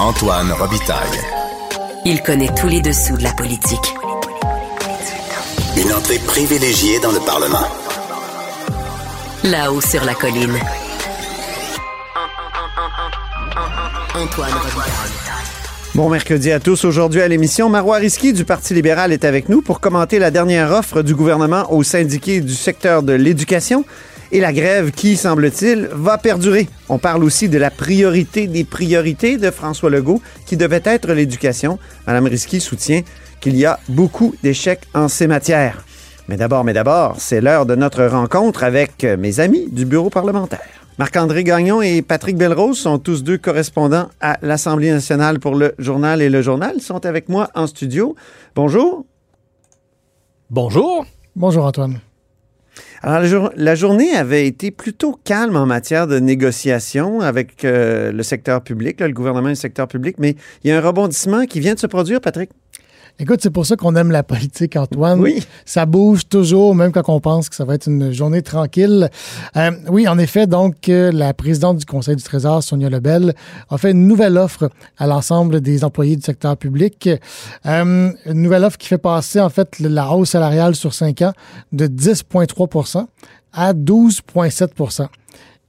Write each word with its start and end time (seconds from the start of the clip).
Antoine 0.00 0.50
Robitaille. 0.50 1.20
Il 2.04 2.20
connaît 2.20 2.52
tous 2.60 2.66
les 2.66 2.80
dessous 2.80 3.16
de 3.16 3.22
la 3.22 3.32
politique. 3.32 3.94
Une 5.76 5.92
entrée 5.92 6.18
privilégiée 6.18 6.98
dans 6.98 7.12
le 7.12 7.20
Parlement. 7.20 7.66
Là-haut 9.44 9.80
sur 9.80 10.04
la 10.04 10.14
colline. 10.14 10.58
Antoine 14.16 14.52
Robitaille. 14.52 15.14
Bon 15.94 16.10
mercredi 16.10 16.50
à 16.50 16.58
tous. 16.58 16.84
Aujourd'hui 16.84 17.22
à 17.22 17.28
l'émission, 17.28 17.68
Marois 17.68 17.98
Risky 17.98 18.32
du 18.32 18.44
Parti 18.44 18.74
libéral 18.74 19.12
est 19.12 19.24
avec 19.24 19.48
nous 19.48 19.62
pour 19.62 19.78
commenter 19.78 20.18
la 20.18 20.32
dernière 20.32 20.72
offre 20.72 21.02
du 21.02 21.14
gouvernement 21.14 21.72
aux 21.72 21.84
syndiqués 21.84 22.40
du 22.40 22.54
secteur 22.54 23.04
de 23.04 23.12
l'éducation 23.12 23.84
et 24.34 24.40
la 24.40 24.52
grève 24.52 24.90
qui, 24.90 25.16
semble-t-il, 25.16 25.88
va 25.92 26.18
perdurer. 26.18 26.68
On 26.88 26.98
parle 26.98 27.22
aussi 27.22 27.48
de 27.48 27.56
la 27.56 27.70
priorité 27.70 28.48
des 28.48 28.64
priorités 28.64 29.36
de 29.36 29.48
François 29.52 29.90
Legault 29.90 30.20
qui 30.44 30.56
devait 30.56 30.82
être 30.84 31.12
l'éducation. 31.12 31.78
Madame 32.08 32.26
Risky 32.26 32.60
soutient 32.60 33.02
qu'il 33.40 33.56
y 33.56 33.64
a 33.64 33.78
beaucoup 33.88 34.34
d'échecs 34.42 34.88
en 34.92 35.06
ces 35.06 35.28
matières. 35.28 35.84
Mais 36.26 36.36
d'abord, 36.36 36.64
mais 36.64 36.72
d'abord, 36.72 37.14
c'est 37.18 37.40
l'heure 37.40 37.64
de 37.64 37.76
notre 37.76 38.04
rencontre 38.06 38.64
avec 38.64 39.04
mes 39.04 39.38
amis 39.38 39.68
du 39.70 39.84
bureau 39.84 40.10
parlementaire. 40.10 40.66
Marc-André 40.98 41.44
Gagnon 41.44 41.80
et 41.80 42.02
Patrick 42.02 42.36
Belrose 42.36 42.78
sont 42.78 42.98
tous 42.98 43.22
deux 43.22 43.38
correspondants 43.38 44.08
à 44.20 44.38
l'Assemblée 44.42 44.90
nationale 44.90 45.38
pour 45.38 45.54
le 45.54 45.76
journal 45.78 46.20
et 46.20 46.28
le 46.28 46.42
journal. 46.42 46.72
Ils 46.76 46.82
sont 46.82 47.06
avec 47.06 47.28
moi 47.28 47.50
en 47.54 47.68
studio. 47.68 48.16
Bonjour. 48.56 49.06
Bonjour. 50.50 51.06
Bonjour 51.36 51.66
Antoine. 51.66 52.00
Alors, 53.06 53.20
la, 53.20 53.26
jour- 53.26 53.50
la 53.54 53.74
journée 53.74 54.14
avait 54.16 54.46
été 54.46 54.70
plutôt 54.70 55.12
calme 55.24 55.56
en 55.56 55.66
matière 55.66 56.06
de 56.06 56.18
négociation 56.18 57.20
avec 57.20 57.62
euh, 57.66 58.10
le 58.12 58.22
secteur 58.22 58.62
public, 58.62 58.98
le 58.98 59.12
gouvernement 59.12 59.48
et 59.48 59.50
le 59.50 59.56
secteur 59.56 59.88
public, 59.88 60.16
mais 60.18 60.36
il 60.62 60.70
y 60.70 60.72
a 60.72 60.78
un 60.78 60.80
rebondissement 60.80 61.44
qui 61.44 61.60
vient 61.60 61.74
de 61.74 61.78
se 61.78 61.86
produire, 61.86 62.22
Patrick. 62.22 62.48
Écoute, 63.20 63.38
c'est 63.40 63.50
pour 63.50 63.64
ça 63.64 63.76
qu'on 63.76 63.94
aime 63.94 64.10
la 64.10 64.24
politique, 64.24 64.74
Antoine. 64.74 65.20
Oui. 65.20 65.46
Ça 65.64 65.86
bouge 65.86 66.26
toujours, 66.28 66.74
même 66.74 66.90
quand 66.90 67.08
on 67.08 67.20
pense 67.20 67.48
que 67.48 67.54
ça 67.54 67.64
va 67.64 67.74
être 67.76 67.86
une 67.86 68.10
journée 68.12 68.42
tranquille. 68.42 69.08
Euh, 69.56 69.70
oui, 69.88 70.08
en 70.08 70.18
effet, 70.18 70.48
donc, 70.48 70.88
euh, 70.88 71.12
la 71.12 71.32
présidente 71.32 71.76
du 71.78 71.86
Conseil 71.86 72.16
du 72.16 72.24
Trésor, 72.24 72.64
Sonia 72.64 72.90
Lebel, 72.90 73.32
a 73.70 73.78
fait 73.78 73.92
une 73.92 74.08
nouvelle 74.08 74.36
offre 74.36 74.68
à 74.98 75.06
l'ensemble 75.06 75.60
des 75.60 75.84
employés 75.84 76.16
du 76.16 76.22
secteur 76.22 76.56
public. 76.56 77.08
Euh, 77.66 78.10
une 78.26 78.42
nouvelle 78.42 78.64
offre 78.64 78.78
qui 78.78 78.88
fait 78.88 78.98
passer, 78.98 79.40
en 79.40 79.48
fait, 79.48 79.78
la 79.78 80.10
hausse 80.10 80.30
salariale 80.30 80.74
sur 80.74 80.92
cinq 80.92 81.22
ans 81.22 81.32
de 81.70 81.86
10,3% 81.86 83.06
à 83.52 83.72
12,7 83.74 85.06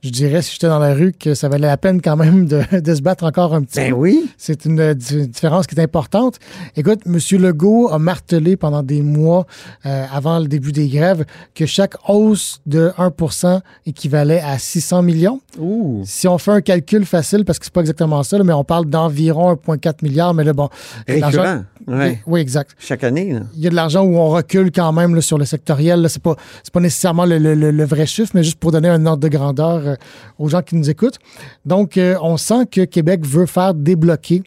je 0.05 0.11
dirais, 0.11 0.41
si 0.41 0.53
j'étais 0.53 0.67
dans 0.67 0.79
la 0.79 0.93
rue, 0.93 1.13
que 1.13 1.33
ça 1.33 1.49
valait 1.49 1.67
la 1.67 1.77
peine 1.77 2.01
quand 2.01 2.15
même 2.15 2.45
de, 2.47 2.61
de 2.79 2.95
se 2.95 3.01
battre 3.01 3.23
encore 3.23 3.53
un 3.53 3.61
petit 3.63 3.77
Ben 3.77 3.89
peu. 3.91 3.95
oui. 3.97 4.29
C'est 4.37 4.65
une, 4.65 4.93
di- 4.93 5.27
différence 5.27 5.67
qui 5.67 5.75
est 5.75 5.81
importante. 5.81 6.37
Écoute, 6.75 6.99
M. 7.05 7.17
Legault 7.41 7.89
a 7.91 7.99
martelé 7.99 8.55
pendant 8.57 8.83
des 8.83 9.01
mois 9.01 9.45
euh, 9.85 10.05
avant 10.13 10.39
le 10.39 10.47
début 10.47 10.71
des 10.71 10.87
grèves 10.87 11.25
que 11.53 11.65
chaque 11.65 11.95
hausse 12.07 12.61
de 12.65 12.91
1% 12.97 13.59
équivalait 13.85 14.41
à 14.41 14.57
600 14.57 15.01
millions. 15.01 15.41
Ouh. 15.59 16.01
Si 16.05 16.27
on 16.27 16.37
fait 16.37 16.51
un 16.51 16.61
calcul 16.61 17.05
facile, 17.05 17.45
parce 17.45 17.59
que 17.59 17.65
c'est 17.65 17.73
pas 17.73 17.81
exactement 17.81 18.23
ça, 18.23 18.37
là, 18.37 18.43
mais 18.43 18.53
on 18.53 18.63
parle 18.63 18.85
d'environ 18.85 19.53
1,4 19.53 19.95
milliard, 20.03 20.33
mais 20.33 20.43
là, 20.43 20.53
bon. 20.53 20.69
Récurrent. 21.07 21.63
Ouais. 21.87 22.19
Oui, 22.25 22.39
exact. 22.39 22.71
Chaque 22.79 23.03
année. 23.03 23.33
là. 23.33 23.41
Il 23.55 23.61
y 23.63 23.67
a 23.67 23.69
de 23.69 23.75
l'argent 23.75 24.03
où 24.03 24.15
on 24.17 24.29
recule 24.29 24.71
quand 24.71 24.91
même 24.91 25.13
là, 25.15 25.21
sur 25.21 25.37
le 25.37 25.45
sectoriel. 25.45 26.05
C'est 26.09 26.21
pas, 26.21 26.35
pas 26.73 26.79
nécessairement 26.79 27.25
le, 27.25 27.37
le- 27.37 27.53
le- 27.55 27.71
le 27.71 27.85
vrai 27.85 28.05
chiffre, 28.05 28.31
mais 28.33 28.43
juste 28.43 28.59
pour 28.59 28.71
donner 28.71 28.89
un 28.89 29.05
ordre 29.05 29.21
de 29.21 29.27
grandeur 29.27 29.94
euh, 29.95 30.43
aux 30.43 30.49
gens 30.49 30.61
qui 30.61 30.75
nous 30.75 30.89
écoutent. 30.89 31.19
Donc, 31.65 31.97
euh, 31.97 32.15
on 32.21 32.37
sent 32.37 32.65
que 32.71 32.85
Québec 32.85 33.25
veut 33.25 33.45
faire 33.45 33.73
débloquer 33.73 34.43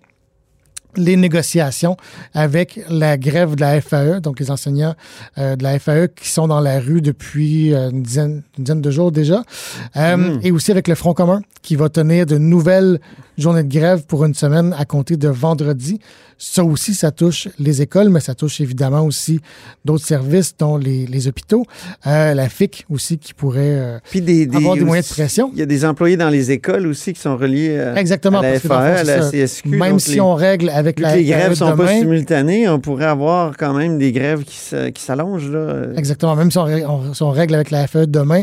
les 0.96 1.16
négociations 1.16 1.96
avec 2.34 2.80
la 2.88 3.16
grève 3.16 3.54
de 3.54 3.60
la 3.60 3.80
FAE, 3.80 4.20
donc 4.20 4.40
les 4.40 4.50
enseignants 4.50 4.94
euh, 5.38 5.56
de 5.56 5.62
la 5.62 5.78
FAE 5.78 6.08
qui 6.08 6.28
sont 6.28 6.48
dans 6.48 6.60
la 6.60 6.80
rue 6.80 7.00
depuis 7.00 7.74
euh, 7.74 7.90
une, 7.90 8.02
dizaine, 8.02 8.42
une 8.56 8.64
dizaine 8.64 8.80
de 8.80 8.90
jours 8.90 9.12
déjà, 9.12 9.42
Euh, 9.96 10.38
et 10.42 10.50
aussi 10.50 10.70
avec 10.70 10.88
le 10.88 10.94
Front 10.94 11.14
commun 11.14 11.42
qui 11.62 11.76
va 11.76 11.88
tenir 11.88 12.26
de 12.26 12.38
nouvelles 12.38 13.00
journées 13.38 13.62
de 13.62 13.72
grève 13.72 14.04
pour 14.06 14.24
une 14.24 14.34
semaine 14.34 14.74
à 14.78 14.84
compter 14.84 15.16
de 15.16 15.28
vendredi. 15.28 15.98
Ça 16.40 16.62
aussi, 16.62 16.94
ça 16.94 17.10
touche 17.10 17.48
les 17.58 17.82
écoles, 17.82 18.10
mais 18.10 18.20
ça 18.20 18.32
touche 18.34 18.60
évidemment 18.60 19.00
aussi 19.02 19.40
d'autres 19.84 20.04
services, 20.06 20.54
dont 20.56 20.76
les, 20.76 21.04
les 21.06 21.26
hôpitaux, 21.26 21.64
Euh, 22.06 22.32
la 22.34 22.48
FIC 22.48 22.86
aussi 22.90 23.18
qui 23.18 23.34
pourrait 23.34 23.58
euh, 23.74 23.98
Puis 24.08 24.20
des, 24.20 24.46
des- 24.46 24.56
avoir 24.56 24.74
des 24.76 24.84
moyens 24.84 25.08
de 25.08 25.14
pression. 25.14 25.50
Il 25.52 25.58
y 25.58 25.62
a 25.62 25.66
des 25.66 25.84
employés 25.84 26.16
dans 26.16 26.28
les 26.30 26.52
écoles 26.52 26.86
aussi 26.86 27.12
qui 27.12 27.20
sont 27.20 27.36
reliés 27.36 27.70
euh, 27.76 27.96
Exactement. 27.96 28.38
à 28.38 28.42
la 28.42 28.60
FAE, 28.60 28.72
à 28.72 29.02
la. 29.02 29.30
CSQ. 29.30 29.68
Même 29.70 29.98
si 29.98 30.12
les- 30.14 30.20
on 30.20 30.34
règle 30.34 30.70
avec 30.70 31.00
la 31.00 31.16
les 31.16 31.24
grèves 31.24 31.50
ne 31.50 31.54
sont 31.56 31.70
pas 31.70 31.76
demain, 31.76 31.98
simultanées, 32.00 32.68
on 32.68 32.78
pourrait 32.78 33.06
avoir 33.06 33.56
quand 33.56 33.74
même 33.74 33.98
des 33.98 34.12
grèves 34.12 34.44
qui 34.44 35.02
s'allongent. 35.02 35.50
là. 35.50 35.86
Exactement. 35.96 36.36
Même 36.36 36.52
si 36.52 36.58
on, 36.58 36.64
ré- 36.64 36.86
on- 36.86 37.14
si 37.14 37.22
on 37.24 37.30
règle 37.30 37.56
avec 37.56 37.72
la 37.72 37.86
FAE 37.88 38.06
demain, 38.06 38.42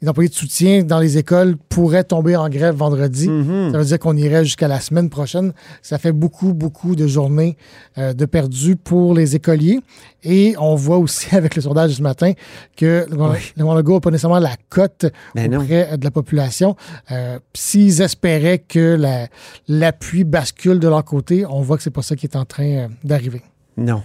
les 0.00 0.08
employés 0.08 0.28
de 0.30 0.34
soutien 0.34 0.84
dans 0.84 1.00
les 1.00 1.18
écoles 1.18 1.56
pourraient 1.68 2.04
tomber 2.04 2.36
en 2.36 2.48
grève 2.48 2.76
vendredi. 2.76 3.28
Mhm. 3.28 3.72
Ça 3.72 3.78
veut 3.78 3.84
dire 3.84 3.98
qu'on 3.98 4.16
irait 4.16 4.31
jusqu'à 4.42 4.68
la 4.68 4.80
semaine 4.80 5.10
prochaine. 5.10 5.52
Ça 5.82 5.98
fait 5.98 6.12
beaucoup, 6.12 6.54
beaucoup 6.54 6.96
de 6.96 7.06
journées 7.06 7.56
euh, 7.98 8.12
de 8.14 8.24
perdus 8.24 8.76
pour 8.76 9.14
les 9.14 9.36
écoliers. 9.36 9.80
Et 10.24 10.54
on 10.58 10.74
voit 10.74 10.98
aussi 10.98 11.34
avec 11.36 11.54
le 11.56 11.62
sondage 11.62 11.92
ce 11.92 12.02
matin 12.02 12.32
que 12.76 13.06
le 13.08 13.16
gouvernement- 13.16 13.74
le 13.74 13.78
Legault 13.82 13.94
n'a 13.94 14.00
pas 14.00 14.10
nécessairement 14.10 14.38
la 14.38 14.56
cote 14.68 15.06
Ben 15.34 15.50
non. 15.50 15.60
auprès 15.60 15.96
de 15.98 16.04
la 16.04 16.10
population. 16.10 16.76
Euh, 17.10 17.38
S'ils 17.54 18.00
espéraient 18.00 18.58
que 18.60 18.94
la- 18.96 19.28
l'appui 19.68 20.24
bascule 20.24 20.78
de 20.78 20.88
leur 20.88 21.04
côté, 21.04 21.44
on 21.46 21.60
voit 21.62 21.76
que 21.76 21.82
c'est 21.82 21.90
pas 21.90 22.02
ça 22.02 22.16
qui 22.16 22.26
est 22.26 22.36
en 22.36 22.44
train 22.44 22.64
euh, 22.64 22.88
d'arriver. 23.04 23.42
Non. 23.76 24.02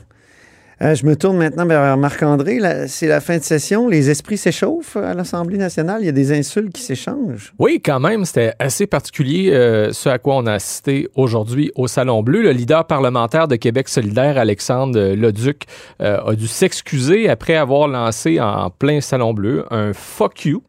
Euh, 0.82 0.94
je 0.94 1.06
me 1.06 1.16
tourne 1.16 1.38
maintenant 1.38 1.66
vers 1.66 1.98
Marc-André. 1.98 2.60
C'est 2.88 3.08
la 3.08 3.20
fin 3.20 3.38
de 3.38 3.44
session. 3.44 3.88
Les 3.88 4.10
esprits 4.10 4.38
s'échauffent 4.38 4.98
à 4.98 5.14
l'Assemblée 5.14 5.58
nationale. 5.58 6.02
Il 6.02 6.06
y 6.06 6.10
a 6.10 6.14
des 6.14 6.38
insultes 6.38 6.72
qui 6.72 6.82
s'échangent. 6.82 7.54
Oui, 7.58 7.82
quand 7.84 8.00
même, 8.00 8.26
c'était 8.26 8.54
assez 8.60 8.86
particulier 8.86 9.52
euh, 9.52 9.92
ce 9.92 10.10
à 10.10 10.20
quoi 10.20 10.36
on 10.36 10.46
a 10.46 10.54
assisté 10.54 11.08
aujourd'hui 11.16 11.72
au 11.76 11.88
Salon 11.88 12.22
Bleu. 12.22 12.44
Le 12.44 12.52
leader 12.52 12.86
parlementaire 12.86 13.48
de 13.48 13.56
Québec 13.56 13.90
solidaire, 13.90 14.38
Alexandre 14.38 15.14
Leduc, 15.16 15.64
euh, 16.02 16.20
a 16.24 16.36
dû 16.36 16.48
s'excuser 16.48 17.28
après 17.28 17.56
avoir 17.56 17.88
lancé 17.88 18.40
en 18.40 18.70
plein 18.70 19.02
Salon 19.02 19.34
Bleu 19.34 19.66
un 19.72 19.94
fuck 19.94 20.46
you. 20.46 20.62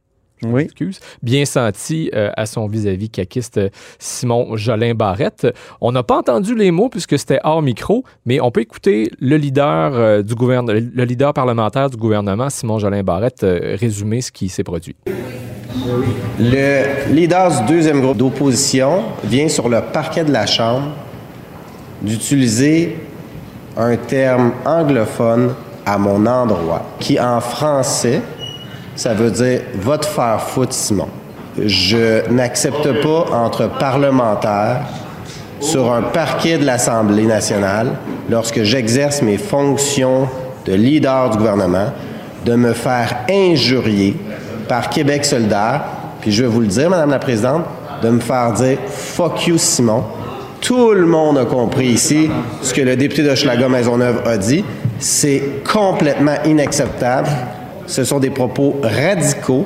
Oui. 0.44 0.62
excuse, 0.62 1.00
bien 1.22 1.44
senti 1.44 2.10
euh, 2.14 2.30
à 2.36 2.46
son 2.46 2.66
vis-à-vis 2.66 3.10
caquiste 3.10 3.58
euh, 3.58 3.68
Simon 3.98 4.56
Jolin 4.56 4.94
Barrette. 4.94 5.46
On 5.80 5.92
n'a 5.92 6.02
pas 6.02 6.18
entendu 6.18 6.54
les 6.54 6.70
mots 6.70 6.88
puisque 6.88 7.18
c'était 7.18 7.40
hors 7.44 7.62
micro, 7.62 8.04
mais 8.24 8.40
on 8.40 8.50
peut 8.50 8.60
écouter 8.60 9.10
le 9.20 9.36
leader 9.36 9.92
euh, 9.94 10.22
du 10.22 10.34
gouvernement, 10.34 10.78
le 10.78 11.04
leader 11.04 11.32
parlementaire 11.34 11.90
du 11.90 11.96
gouvernement, 11.96 12.50
Simon 12.50 12.78
Jolin 12.78 13.02
Barrette, 13.02 13.42
euh, 13.42 13.76
résumer 13.78 14.20
ce 14.20 14.32
qui 14.32 14.48
s'est 14.48 14.64
produit. 14.64 14.96
Le 16.38 17.12
leader 17.12 17.50
du 17.50 17.74
deuxième 17.74 18.00
groupe 18.00 18.16
d'opposition 18.16 19.04
vient 19.24 19.48
sur 19.48 19.68
le 19.68 19.80
parquet 19.92 20.24
de 20.24 20.32
la 20.32 20.46
Chambre 20.46 20.88
d'utiliser 22.02 22.96
un 23.76 23.96
terme 23.96 24.52
anglophone 24.64 25.54
à 25.84 25.98
mon 25.98 26.26
endroit, 26.26 26.82
qui 27.00 27.18
en 27.18 27.40
français, 27.40 28.20
ça 28.98 29.14
veut 29.14 29.30
dire 29.30 29.60
va 29.80 29.96
te 29.96 30.06
faire 30.06 30.40
foutre, 30.40 30.74
Simon. 30.74 31.06
Je 31.64 32.28
n'accepte 32.30 33.00
pas 33.00 33.26
entre 33.32 33.68
parlementaires 33.78 34.80
sur 35.60 35.92
un 35.92 36.02
parquet 36.02 36.58
de 36.58 36.66
l'Assemblée 36.66 37.24
nationale, 37.24 37.92
lorsque 38.28 38.64
j'exerce 38.64 39.22
mes 39.22 39.38
fonctions 39.38 40.28
de 40.66 40.74
leader 40.74 41.30
du 41.30 41.38
gouvernement, 41.38 41.92
de 42.44 42.56
me 42.56 42.72
faire 42.72 43.24
injurier 43.30 44.16
par 44.68 44.90
Québec 44.90 45.24
solidaire, 45.24 45.80
puis 46.20 46.32
je 46.32 46.42
vais 46.42 46.48
vous 46.48 46.60
le 46.60 46.66
dire, 46.66 46.90
Madame 46.90 47.10
la 47.10 47.20
Présidente, 47.20 47.64
de 48.02 48.10
me 48.10 48.20
faire 48.20 48.52
dire 48.52 48.78
fuck 48.88 49.46
you, 49.46 49.58
Simon. 49.58 50.02
Tout 50.60 50.92
le 50.92 51.06
monde 51.06 51.38
a 51.38 51.44
compris 51.44 51.86
ici 51.86 52.28
ce 52.62 52.74
que 52.74 52.80
le 52.80 52.96
député 52.96 53.22
de 53.22 53.66
Maisonneuve 53.68 54.22
a 54.26 54.36
dit. 54.36 54.64
C'est 54.98 55.62
complètement 55.64 56.34
inacceptable. 56.44 57.28
Ce 57.88 58.04
sont 58.04 58.18
des 58.18 58.28
propos 58.28 58.76
radicaux, 58.82 59.64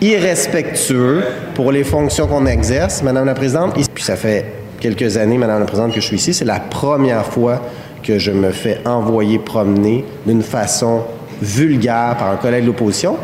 irrespectueux 0.00 1.22
pour 1.54 1.70
les 1.70 1.84
fonctions 1.84 2.26
qu'on 2.26 2.44
exerce, 2.44 3.04
Madame 3.04 3.24
la 3.24 3.34
Présidente. 3.34 3.78
Et 3.78 3.84
puis 3.84 4.02
ça 4.02 4.16
fait 4.16 4.44
quelques 4.80 5.16
années, 5.16 5.38
Madame 5.38 5.60
la 5.60 5.66
Présidente, 5.66 5.94
que 5.94 6.00
je 6.00 6.06
suis 6.06 6.16
ici. 6.16 6.34
C'est 6.34 6.44
la 6.44 6.58
première 6.58 7.24
fois 7.24 7.62
que 8.02 8.18
je 8.18 8.32
me 8.32 8.50
fais 8.50 8.80
envoyer 8.84 9.38
promener 9.38 10.04
d'une 10.26 10.42
façon 10.42 11.02
vulgaire 11.40 12.16
par 12.18 12.30
un 12.30 12.36
collègue 12.36 12.62
de 12.62 12.66
l'opposition. 12.66 13.16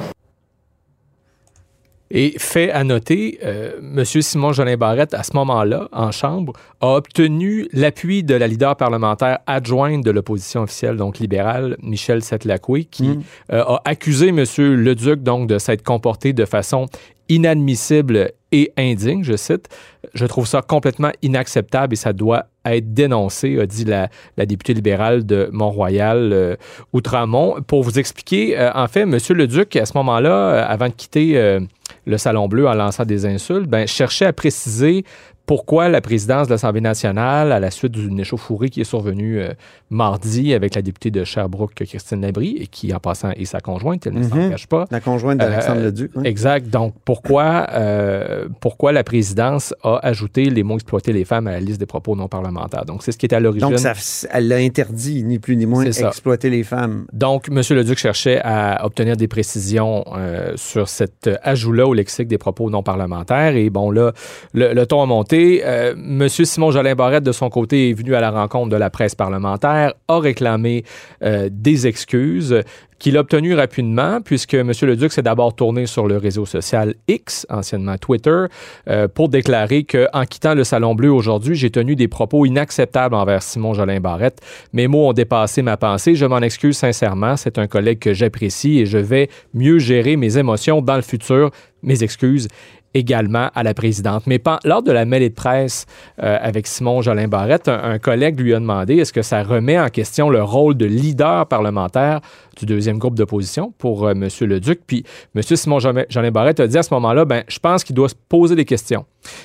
Et 2.11 2.35
fait 2.39 2.71
à 2.71 2.85
noter, 2.85 3.39
euh, 3.45 3.73
M. 3.81 4.05
Simon 4.05 4.53
Jolin 4.53 4.77
Barrette, 4.77 5.13
à 5.13 5.23
ce 5.23 5.33
moment-là, 5.35 5.89
en 5.93 6.11
Chambre, 6.11 6.55
a 6.81 6.95
obtenu 6.95 7.69
l'appui 7.73 8.23
de 8.23 8.35
la 8.35 8.47
leader 8.47 8.77
parlementaire 8.77 9.41
adjointe 9.47 10.03
de 10.05 10.11
l'opposition 10.11 10.63
officielle, 10.63 10.97
donc 10.97 11.19
libérale, 11.19 11.77
Michel 11.83 12.23
Setlacoué, 12.23 12.85
qui 12.85 13.09
Mm. 13.09 13.23
euh, 13.53 13.63
a 13.65 13.83
accusé 13.85 14.29
M. 14.29 14.45
Leduc 14.59 15.23
donc 15.23 15.49
de 15.49 15.59
s'être 15.59 15.83
comporté 15.83 16.33
de 16.33 16.45
façon 16.47 16.87
inadmissible 17.29 18.33
et 18.53 18.73
indigne, 18.79 19.23
je 19.23 19.37
cite. 19.37 19.69
Je 20.15 20.25
trouve 20.27 20.47
ça 20.47 20.63
complètement 20.63 21.11
inacceptable 21.23 21.93
et 21.93 21.97
ça 21.97 22.13
doit 22.13 22.47
être 22.75 22.93
dénoncé, 22.93 23.59
a 23.61 23.67
dit 23.67 23.85
la, 23.85 24.09
la 24.37 24.47
députée 24.47 24.75
libérale 24.75 25.25
de 25.27 25.49
Mont-Royal, 25.53 26.33
euh, 26.33 26.57
Outremont. 26.93 27.61
Pour 27.67 27.83
vous 27.83 27.99
expliquer, 27.99 28.59
euh, 28.59 28.71
en 28.75 28.89
fait, 28.89 29.01
M. 29.01 29.17
Leduc, 29.31 29.77
à 29.77 29.87
ce 29.87 29.97
moment-là, 29.97 30.31
euh, 30.31 30.65
avant 30.67 30.89
de 30.89 30.93
quitter 30.93 31.39
euh, 31.39 31.61
le 32.07 32.19
Salon 32.19 32.49
Bleu 32.49 32.69
en 32.69 32.75
lançant 32.75 33.05
des 33.05 33.27
insultes, 33.27 33.69
ben, 33.69 33.87
cherchait 33.87 34.27
à 34.27 34.33
préciser 34.33 35.05
pourquoi 35.49 35.89
la 35.89 36.01
présidence 36.03 36.47
de 36.47 36.53
l'Assemblée 36.53 36.83
nationale, 36.83 37.53
à 37.53 37.59
la 37.59 37.71
suite 37.71 37.93
d'une 37.93 38.21
échauffourée 38.21 38.69
qui 38.69 38.83
est 38.83 38.85
survenue 38.85 39.41
euh, 39.41 39.49
mardi 39.89 40.53
avec 40.53 40.75
la 40.75 40.83
députée 40.83 41.11
de 41.11 41.25
Sherbrooke, 41.25 41.73
Christine 41.75 42.21
Labrie, 42.21 42.59
et 42.61 42.67
qui, 42.67 42.93
en 42.95 42.99
passant, 43.01 43.31
est 43.31 43.47
sa 43.47 43.61
conjointe, 43.61 44.07
elle 44.07 44.13
ne 44.13 44.23
s'en 44.29 44.37
Mhm. 44.37 44.51
cache 44.51 44.67
pas, 44.67 44.85
La 44.91 45.01
conjointe 45.01 45.39
d'Alexandre 45.39 45.81
Euh, 45.81 45.85
Leduc. 45.87 46.11
oui. 46.17 46.23
Exact. 46.27 46.69
Donc, 46.69 46.93
pourquoi, 47.07 47.67
euh, 47.73 48.47
pourquoi 48.61 48.93
la 48.93 49.03
présidence 49.05 49.75
a 49.83 49.99
ajouté 50.03 50.45
les 50.51 50.63
mots 50.63 50.75
exploiter 50.75 51.15
les 51.15 51.25
femmes 51.25 51.47
à 51.47 51.53
la 51.53 51.61
liste 51.61 51.81
des 51.81 51.87
propos 51.87 52.15
non 52.15 52.29
parlementaires? 52.29 52.85
Donc, 52.85 53.03
c'est 53.03 53.13
ce 53.13 53.17
qui 53.17 53.25
est 53.25 53.35
à 53.35 53.41
l'origine. 53.41 53.71
Donc, 53.71 53.79
ça, 53.79 53.95
elle 54.33 54.49
l'a 54.49 54.57
interdit, 54.57 55.25
ni 55.25 55.39
plus 55.39 55.57
ni 55.57 55.65
moins, 55.65 55.85
exploiter 55.87 56.51
les 56.51 56.63
femmes. 56.63 57.07
Donc, 57.15 57.49
M. 57.51 57.63
Leduc 57.71 57.97
cherchait 57.97 58.39
à 58.45 58.85
obtenir 58.85 59.17
des 59.17 59.29
précisions 59.29 60.05
euh, 60.15 60.53
sur 60.57 60.91
cet 60.91 61.31
ajout-là 61.43 61.87
au 61.87 61.95
lexique 61.95 62.29
des 62.29 62.37
propos 62.37 62.69
non 62.69 62.83
parlementaires. 62.83 63.57
Et 63.57 63.71
bon, 63.71 63.91
là, 63.91 64.13
le, 64.53 64.75
le 64.75 64.85
ton 64.87 65.01
a 65.03 65.07
monté. 65.07 65.38
Euh, 65.39 65.95
M. 65.97 66.29
Simon 66.29 66.71
Jolin 66.71 66.95
Barrette, 66.95 67.25
de 67.25 67.33
son 67.33 67.51
côté, 67.51 67.91
est 67.91 67.93
venu 67.93 68.15
à 68.15 68.21
la 68.21 68.31
rencontre 68.31 68.71
de 68.71 68.77
la 68.77 68.91
presse 68.91 69.15
parlementaire, 69.15 69.95
a 70.09 70.19
réclamé 70.19 70.85
euh, 71.23 71.49
des 71.51 71.87
excuses 71.87 72.63
qu'il 72.99 73.17
a 73.17 73.21
obtenues 73.21 73.55
rapidement, 73.55 74.21
puisque 74.21 74.55
M. 74.55 74.73
Leduc 74.83 75.13
s'est 75.13 75.23
d'abord 75.23 75.55
tourné 75.55 75.87
sur 75.87 76.07
le 76.07 76.17
réseau 76.17 76.47
social 76.47 76.95
X, 77.07 77.47
anciennement 77.49 77.97
Twitter, 77.97 78.47
euh, 78.89 79.07
pour 79.09 79.29
déclarer 79.29 79.85
qu'en 79.85 80.25
quittant 80.25 80.55
le 80.55 80.65
Salon 80.65 80.95
Bleu 80.95 81.13
aujourd'hui, 81.13 81.55
j'ai 81.55 81.71
tenu 81.71 81.95
des 81.95 82.09
propos 82.09 82.45
inacceptables 82.45 83.15
envers 83.15 83.43
Simon 83.43 83.75
Jolin 83.75 84.01
Barrette. 84.01 84.41
Mes 84.73 84.89
mots 84.89 85.09
ont 85.09 85.13
dépassé 85.13 85.63
ma 85.63 85.77
pensée. 85.77 86.15
Je 86.15 86.27
m'en 86.27 86.41
excuse 86.41 86.77
sincèrement. 86.77 87.37
C'est 87.37 87.59
un 87.59 87.67
collègue 87.67 88.01
que 88.01 88.15
j'apprécie 88.15 88.81
et 88.81 88.87
je 88.87 88.99
vais 88.99 89.29
mieux 89.55 89.79
gérer 89.79 90.17
mes 90.17 90.39
émotions 90.39 90.83
dans 90.83 90.97
le 90.97 91.03
futur. 91.03 91.51
Mes 91.83 92.03
excuses 92.03 92.49
également 92.95 93.51
à 93.55 93.63
la 93.63 93.75
présidente. 93.75 94.27
Mais 94.27 94.41
lors 94.65 94.83
de 94.83 94.93
la 94.93 95.05
mêlée 95.05 95.29
de 95.29 95.35
presse 95.35 95.87
euh, 96.23 96.39
avec 96.41 96.67
Simon 96.67 97.03
Jolin 97.03 97.29
Barrette, 97.29 97.69
un, 97.69 97.99
collègue 97.99 98.41
lui 98.41 98.55
a 98.55 98.61
demandé 98.61 98.97
est-ce 98.97 99.13
que 99.13 99.23
ça 99.23 99.43
remet 99.43 99.79
en 99.79 99.89
question 99.89 100.31
le 100.31 100.43
rôle 100.43 100.77
de 100.77 100.87
leader 100.87 101.47
parlementaire 101.47 102.21
du 102.57 102.67
deuxième 102.67 102.99
groupe 102.99 103.15
d'opposition 103.15 103.73
pour 103.79 104.07
euh, 104.07 104.13
M. 104.13 104.29
Leduc? 104.41 104.81
Puis 104.87 105.05
M. 105.35 105.43
Simon 105.43 105.79
Jolin 105.79 106.31
Barrette 106.31 106.61
a 106.61 106.67
dit 106.67 106.79
à 106.79 106.83
ce 106.83 106.93
moment-là 106.95 107.25
ben, 107.25 107.45
je 107.49 107.59
pense 107.59 107.85
qu'il 107.85 107.95
doit 107.95 108.09
se 108.09 108.15
poser 108.29 108.55
des 108.55 108.65
questions. 108.65 109.05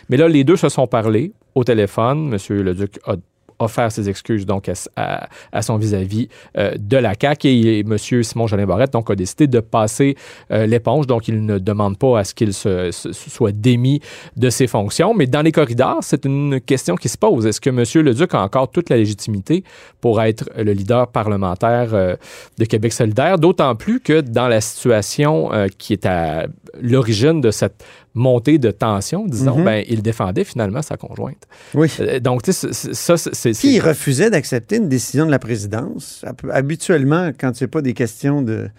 Mais 0.10 0.18
là, 0.18 0.28
les 0.28 0.44
deux 0.44 0.56
se 0.56 0.70
sont 0.70 0.88
parlé 0.88 1.34
au 1.56 1.64
téléphone. 1.64 2.34
M. 2.34 2.58
Leduc 2.58 3.00
a 3.06 3.16
offert 3.64 3.92
ses 3.92 4.10
excuses 4.10 4.46
donc 4.46 4.70
à, 4.96 5.62
son 5.62 5.78
vis-à-vis 5.78 6.30
euh, 6.58 6.74
de 6.78 6.98
la 6.98 7.14
CAQ 7.20 7.48
et 7.48 7.80
M. 7.80 7.98
Simon 7.98 8.48
Jolin 8.48 8.66
Barrette 8.66 8.94
donc 8.94 9.10
a 9.10 9.16
décidé 9.16 9.48
de 9.48 9.60
passer 9.60 10.16
euh, 10.52 10.66
l'éponge 10.66 11.08
donc 11.08 11.28
il 11.28 11.46
ne 11.46 11.58
demande 11.58 11.98
pas 11.98 12.20
à 12.20 12.24
ce 12.24 12.34
qu'il 12.34 12.54
soit 12.54 13.52
démis 13.52 14.02
de 14.36 14.50
ses 14.50 14.68
fonctions 14.68 15.14
mais 15.14 15.28
dans 15.28 15.42
les 15.42 15.52
corridors 15.52 16.00
c'est 16.02 16.26
une 16.26 16.60
question 16.62 16.96
qui 16.96 17.10
se 17.10 17.18
pose 17.18 17.46
est-ce 17.46 17.62
que 17.62 17.70
M. 17.70 17.84
Leduc 18.06 18.34
a 18.34 18.42
encore 18.42 18.70
toute 18.70 18.90
la 18.90 18.98
légitimité 18.98 19.64
pour 20.02 20.22
être 20.22 20.50
le 20.58 20.72
leader 20.74 21.08
parlementaire 21.08 21.94
euh, 21.94 22.16
de 22.58 22.66
Québec 22.66 22.94
solidaire? 22.94 23.38
D'autant 23.38 23.76
plus 23.76 24.00
que 24.00 24.22
dans 24.22 24.48
la 24.48 24.62
situation 24.62 25.50
qui 25.78 25.94
est 25.94 26.06
à 26.06 26.48
l'origine 26.82 27.42
de 27.42 27.52
cette 27.52 27.84
montée 28.16 28.58
de 28.60 28.70
tension 28.72 29.26
disons 29.26 29.58
Mhm. 29.58 29.66
ben 29.66 29.84
il 29.90 30.02
défendait 30.04 30.44
finalement 30.44 30.82
sa 30.82 30.98
conjointe 30.98 31.48
Oui. 31.74 31.92
euh, 32.00 32.20
donc, 32.20 32.44
tu 32.44 32.54
sais, 32.54 32.72
ça, 32.74 33.18
c'est-. 33.18 33.58
Puis 33.58 33.76
il 33.76 33.80
refusait 33.80 34.30
d'accepter 34.30 34.76
une 34.78 34.88
décision 34.90 35.26
de 35.26 35.32
la 35.32 35.40
présidence. 35.40 36.24
Hab- 36.26 36.52
Habituellement, 36.52 37.32
quand 37.38 37.56
c'est 37.56 37.68
pas 37.68 37.82
des 37.82 37.94
questions 37.94 38.42
de, 38.42 38.70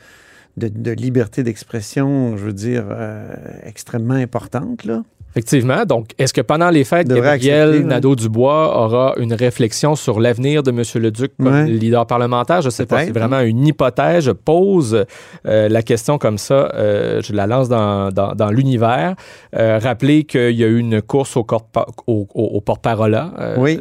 de, 0.56 0.68
de 0.68 0.90
liberté 0.92 1.42
d'expression, 1.42 2.36
je 2.36 2.44
veux 2.44 2.52
dire, 2.52 2.84
euh, 2.90 3.34
extrêmement 3.64 4.14
importantes, 4.14 4.84
là. 4.84 5.02
Effectivement. 5.36 5.84
Donc, 5.84 6.10
est-ce 6.16 6.32
que 6.32 6.40
pendant 6.40 6.70
les 6.70 6.84
fêtes, 6.84 7.08
Gabriel. 7.08 7.84
Nadeau-Dubois 7.86 8.78
aura 8.84 9.14
une 9.18 9.34
réflexion 9.34 9.96
sur 9.96 10.20
l'avenir 10.20 10.62
de 10.62 10.70
M. 10.70 10.82
Leduc 11.02 11.32
comme 11.36 11.52
Ouais. 11.52 11.66
leader 11.66 12.06
parlementaire? 12.06 12.60
Je 12.62 12.68
ne 12.68 12.70
sais 12.70 12.86
pas. 12.86 13.04
C'est 13.04 13.10
vraiment 13.10 13.40
une 13.40 13.66
hypothèse. 13.66 14.24
Je 14.26 14.30
pose 14.30 15.04
euh, 15.46 15.68
la 15.68 15.82
question 15.82 16.18
comme 16.18 16.38
ça. 16.38 16.70
euh, 16.74 17.20
je 17.22 17.32
la 17.32 17.48
lance 17.48 17.68
dans, 17.68 18.10
dans, 18.12 18.34
dans 18.34 18.50
l'univers. 18.50 19.16
Euh, 19.56 19.80
rappelez 19.82 20.22
qu'il 20.22 20.52
y 20.54 20.62
a 20.62 20.68
eu 20.68 20.78
une 20.78 21.02
course 21.02 21.36
au, 21.36 21.42
corpa- 21.42 21.86
au, 22.06 22.28
au- 22.34 22.44
au 22.56 22.60
porte-parole 22.60 23.20
euh, 23.40 23.56
Oui. 23.58 23.80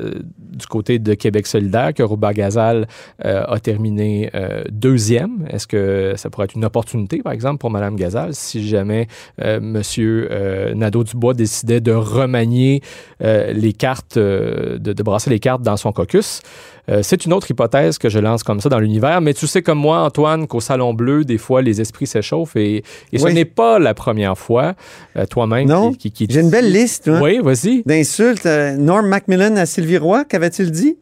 Du 0.53 0.67
côté 0.67 0.99
de 0.99 1.13
Québec 1.13 1.47
solidaire, 1.47 1.93
que 1.93 2.03
Rouba 2.03 2.33
Gazal 2.33 2.87
euh, 3.25 3.43
a 3.47 3.59
terminé 3.59 4.29
euh, 4.35 4.63
deuxième. 4.71 5.47
Est-ce 5.49 5.67
que 5.67 6.13
ça 6.15 6.29
pourrait 6.29 6.45
être 6.45 6.55
une 6.55 6.65
opportunité, 6.65 7.21
par 7.21 7.33
exemple, 7.33 7.57
pour 7.57 7.71
Mme 7.71 7.95
Gazal, 7.95 8.33
si 8.33 8.67
jamais 8.67 9.07
euh, 9.41 9.57
M. 9.57 9.81
euh, 9.97 10.73
Nadeau-Dubois 10.73 11.33
décidait 11.33 11.81
de 11.81 11.91
remanier 11.91 12.81
les 13.19 13.73
cartes, 13.73 14.17
de 14.17 15.03
brasser 15.03 15.29
les 15.29 15.39
cartes 15.39 15.61
dans 15.61 15.77
son 15.77 15.91
caucus? 15.91 16.41
Euh, 16.89 16.99
c'est 17.01 17.25
une 17.25 17.31
autre 17.31 17.49
hypothèse 17.49 17.97
que 17.97 18.09
je 18.09 18.19
lance 18.19 18.43
comme 18.43 18.59
ça 18.59 18.67
dans 18.67 18.79
l'univers, 18.79 19.21
mais 19.21 19.33
tu 19.33 19.47
sais 19.47 19.61
comme 19.61 19.77
moi, 19.79 19.99
Antoine, 19.99 20.47
qu'au 20.47 20.59
Salon 20.59 20.93
Bleu, 20.93 21.23
des 21.23 21.37
fois, 21.37 21.61
les 21.61 21.79
esprits 21.79 22.07
s'échauffent 22.07 22.57
et, 22.57 22.83
et 23.13 23.17
ce 23.19 23.27
n'est 23.27 23.45
pas 23.45 23.79
la 23.79 23.93
première 23.93 24.37
fois, 24.37 24.73
euh, 25.15 25.25
toi-même, 25.25 25.67
Non. 25.69 25.91
qui, 25.93 26.11
qui, 26.11 26.27
qui- 26.27 26.33
J'ai 26.33 26.41
une 26.41 26.49
belle 26.49 26.71
liste, 26.73 27.07
hein, 27.07 27.21
Oui, 27.23 27.39
vas-y. 27.41 27.83
d'insultes. 27.85 28.45
Euh, 28.45 28.75
Norm 28.75 29.07
Macmillan 29.07 29.55
à 29.55 29.65
Sylvie 29.65 29.97
Roy, 29.97 30.25
qu'avait-il 30.25 30.71
dit? 30.71 30.97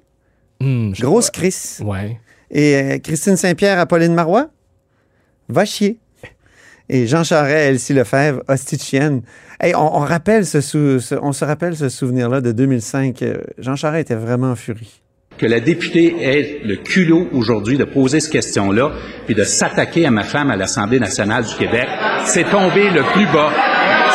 Hmm, 0.59 0.91
Grosse 0.91 1.31
Chris. 1.31 1.77
Ouais. 1.83 2.19
Et 2.51 2.99
Christine 3.03 3.35
Saint-Pierre 3.35 3.79
à 3.79 3.87
Pauline 3.87 4.13
Marois? 4.13 4.49
Va 5.49 5.65
chier. 5.65 5.97
Et 6.89 7.07
Jean 7.07 7.23
Charest 7.23 7.55
à 7.55 7.59
Elsie 7.69 7.93
Lefebvre, 7.93 8.43
hostie 8.47 8.75
de 8.77 8.81
chienne. 8.81 9.21
Hey, 9.59 9.73
on, 9.73 9.95
on 9.97 9.99
rappelle 9.99 10.45
ce, 10.45 10.61
sou- 10.61 10.99
ce- 10.99 11.15
on 11.15 11.31
se 11.31 11.43
rappelle 11.45 11.75
ce 11.75 11.89
souvenir-là 11.89 12.41
de 12.41 12.51
2005. 12.51 13.21
Euh, 13.23 13.37
Jean 13.57 13.75
Charest 13.75 14.01
était 14.11 14.15
vraiment 14.15 14.51
en 14.51 14.55
furie. 14.55 15.00
Que 15.37 15.45
la 15.45 15.59
députée 15.59 16.15
ait 16.21 16.61
le 16.63 16.75
culot 16.75 17.27
aujourd'hui 17.33 17.77
de 17.77 17.83
poser 17.83 18.19
cette 18.19 18.31
question-là, 18.33 18.91
puis 19.25 19.33
de 19.35 19.43
s'attaquer 19.43 20.05
à 20.05 20.11
ma 20.11 20.23
femme 20.23 20.51
à 20.51 20.55
l'Assemblée 20.55 20.99
nationale 20.99 21.43
du 21.45 21.55
Québec, 21.55 21.87
c'est 22.25 22.43
tomber 22.49 22.89
le 22.91 23.01
plus 23.13 23.25
bas. 23.25 23.49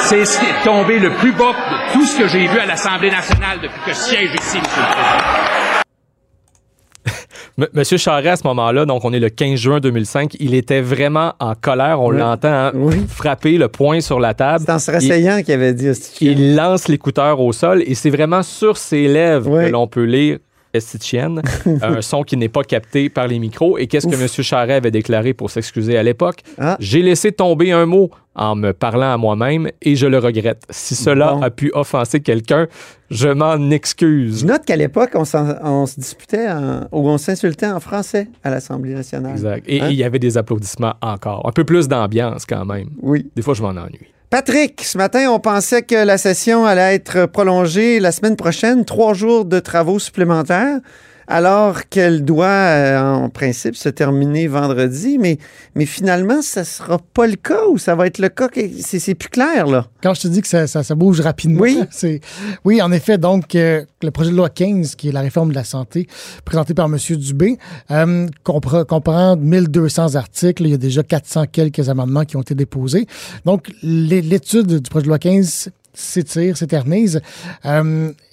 C'est 0.03 0.23
tombé 0.65 0.99
le 1.01 1.11
plus 1.11 1.33
bas 1.33 1.53
de 1.53 1.93
tout 1.95 2.05
ce 2.07 2.19
que 2.19 2.29
j'ai 2.29 2.47
vu 2.47 2.59
à 2.59 2.67
l'Assemblée 2.67 3.11
nationale 3.11 3.59
depuis 3.63 3.81
que 3.87 3.91
je 3.91 3.97
siège 3.97 4.31
ici, 4.35 4.59
M. 4.59 4.63
le 4.63 4.71
Président. 4.71 5.83
M- 7.59 7.67
Monsieur 7.73 7.97
Charest, 7.97 8.29
à 8.29 8.37
ce 8.37 8.47
moment-là, 8.47 8.85
donc 8.85 9.05
on 9.05 9.13
est 9.13 9.19
le 9.19 9.31
15 9.31 9.59
juin 9.59 9.81
2005, 9.81 10.37
il 10.39 10.55
était 10.55 10.83
vraiment 10.83 11.33
en 11.41 11.55
colère. 11.55 12.01
On 12.03 12.11
Oui. 12.11 12.19
l'entend 12.19 12.49
hein, 12.53 12.73
Oui. 12.75 12.95
frapper 13.09 13.57
le 13.59 13.67
poing 13.69 14.01
sur 14.01 14.21
la 14.21 14.35
table. 14.35 14.63
C'est 14.67 14.73
en 14.73 14.79
se 14.79 14.91
rasseyant 14.93 15.43
qu'il 15.43 15.55
avait 15.55 15.73
dit. 15.73 15.91
Il 16.21 16.55
lance 16.55 16.87
l'écouteur 16.87 17.41
au 17.41 17.53
sol 17.53 17.83
et 17.87 17.95
c'est 17.95 18.11
vraiment 18.11 18.43
sur 18.43 18.77
ses 18.77 19.09
lèvres 19.09 19.51
Oui. 19.51 19.65
que 19.67 19.71
l'on 19.73 19.87
peut 19.89 20.05
lire 20.05 20.39
Un 21.83 22.01
son 22.03 22.23
qui 22.23 22.37
n'est 22.37 22.49
pas 22.49 22.63
capté 22.63 23.09
par 23.09 23.27
les 23.29 23.39
micros. 23.39 23.79
Et 23.79 23.87
qu'est-ce 23.87 24.07
que 24.07 24.15
M. 24.15 24.27
Charret 24.29 24.75
avait 24.75 24.91
déclaré 24.91 25.35
pour 25.35 25.51
s'excuser 25.51 25.97
à 25.99 26.03
l'époque? 26.03 26.41
Ah. 26.59 26.77
J'ai 26.81 27.03
laissé 27.03 27.33
tomber 27.33 27.73
un 27.73 27.87
mot 27.87 28.11
en 28.35 28.55
me 28.55 28.73
parlant 28.73 29.13
à 29.13 29.17
moi-même 29.17 29.69
et 29.81 29.97
je 29.97 30.07
le 30.07 30.19
regrette. 30.19 30.63
Si 30.69 30.95
cela 30.95 31.33
Bon. 31.35 31.43
a 31.43 31.51
pu 31.51 31.71
offenser 31.75 32.21
quelqu'un, 32.21 32.67
je 33.11 33.29
m'en 33.29 33.71
excuse. 33.71 34.41
Je 34.41 34.47
note 34.47 34.65
qu'à 34.67 34.77
l'époque, 34.77 35.11
on, 35.15 35.25
se 35.25 35.99
disputait 35.99 36.49
en- 36.51 36.83
ou 36.93 37.09
on 37.09 37.17
s'insultait 37.19 37.67
en 37.67 37.81
français 37.81 38.29
à 38.45 38.51
l'Assemblée 38.51 38.93
nationale. 38.95 39.33
Exact. 39.33 39.65
Et 39.67 39.81
Hein? 39.81 39.89
il 39.91 39.97
y 39.97 40.05
avait 40.05 40.19
des 40.19 40.37
applaudissements 40.37 40.95
encore. 41.01 41.47
Un 41.49 41.53
peu 41.53 41.65
plus 41.65 41.89
d'ambiance 41.89 42.45
quand 42.45 42.65
même. 42.67 42.91
Oui. 43.01 43.31
Des 43.35 43.43
fois, 43.43 43.55
je 43.55 43.63
m'en 43.63 43.69
ennuie. 43.71 44.09
Patrick, 44.29 44.83
ce 44.83 44.99
matin, 44.99 45.31
on 45.31 45.39
pensait 45.39 45.83
que 45.83 45.95
la 45.95 46.19
session 46.19 46.67
allait 46.67 46.97
être 46.97 47.27
prolongée 47.27 48.01
la 48.01 48.11
semaine 48.11 48.35
prochaine, 48.35 48.85
trois 48.85 49.15
jours 49.15 49.45
de 49.45 49.61
travaux 49.61 50.01
supplémentaires. 50.01 50.81
Alors 51.29 51.89
qu'elle 51.89 52.25
doit, 52.25 52.47
euh, 52.47 53.01
en 53.03 53.29
principe, 53.29 53.75
se 53.77 53.89
terminer 53.89 54.47
vendredi. 54.49 55.19
Mais, 55.19 55.39
mais 55.75 55.87
finalement, 55.87 56.43
ça 56.43 56.65
sera 56.65 56.99
pas 56.99 57.27
le 57.27 57.37
cas 57.37 57.67
ou 57.71 57.79
ça 57.79 57.95
va 57.95 58.07
être 58.07 58.19
le 58.19 58.29
cas? 58.29 58.49
C'est 58.81 58.99
c'est 58.99 59.15
plus 59.15 59.29
clair, 59.29 59.67
là? 59.67 59.87
Quand 60.03 60.15
je 60.15 60.23
te 60.23 60.29
dis 60.29 60.41
que 60.43 60.49
ça, 60.49 60.67
ça- 60.67 60.83
ça 60.83 60.95
bouge 60.95 61.21
rapidement, 61.21 61.61
Oui. 61.63 61.81
c'est 61.91 62.21
oui, 62.65 62.81
en 62.83 62.93
effet. 62.93 63.19
Donc, 63.19 63.55
euh, 63.55 63.85
le 64.03 64.11
projet 64.11 64.31
de 64.31 64.37
loi 64.37 64.51
15, 64.51 64.95
qui 64.95 65.09
est 65.09 65.13
la 65.13 65.21
réforme 65.21 65.51
de 65.51 65.55
la 65.55 65.65
santé, 65.65 66.07
présenté 66.45 66.75
par 66.75 66.87
M. 66.87 66.97
Dubé, 67.17 67.59
euh, 67.91 68.27
compre- 68.45 68.85
comprend 68.85 69.37
1200 69.37 70.15
articles. 70.15 70.63
Il 70.65 70.71
y 70.71 70.75
a 70.75 70.79
déjà 70.79 71.03
400 71.03 71.47
quelques 71.51 71.89
amendements 71.89 72.25
qui 72.25 72.37
ont 72.37 72.43
été 72.43 72.55
déposés. 72.55 73.07
Donc, 73.45 73.73
l'é- 73.83 74.23
l'étude 74.23 74.67
du 74.81 74.89
projet 74.91 75.05
de 75.05 75.09
loi 75.09 75.19
15 75.19 75.71
s'étire, 75.93 76.57
s'éternise. 76.57 77.21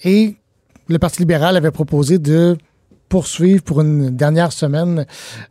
Et 0.04 0.36
le 0.90 1.00
Parti 1.00 1.20
libéral 1.20 1.56
avait 1.56 1.72
proposé 1.72 2.18
de 2.20 2.58
poursuivre 3.18 3.62
pour 3.62 3.80
une 3.82 4.10
dernière 4.10 4.52
semaine, 4.52 5.06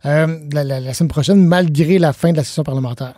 euh, 0.05 0.27
la, 0.51 0.65
la- 0.65 0.81
la 0.81 0.93
semaine 0.93 1.07
prochaine, 1.07 1.45
malgré 1.45 1.97
la 1.97 2.11
fin 2.11 2.31
de 2.33 2.37
la 2.37 2.43
session 2.43 2.63
parlementaire. 2.63 3.13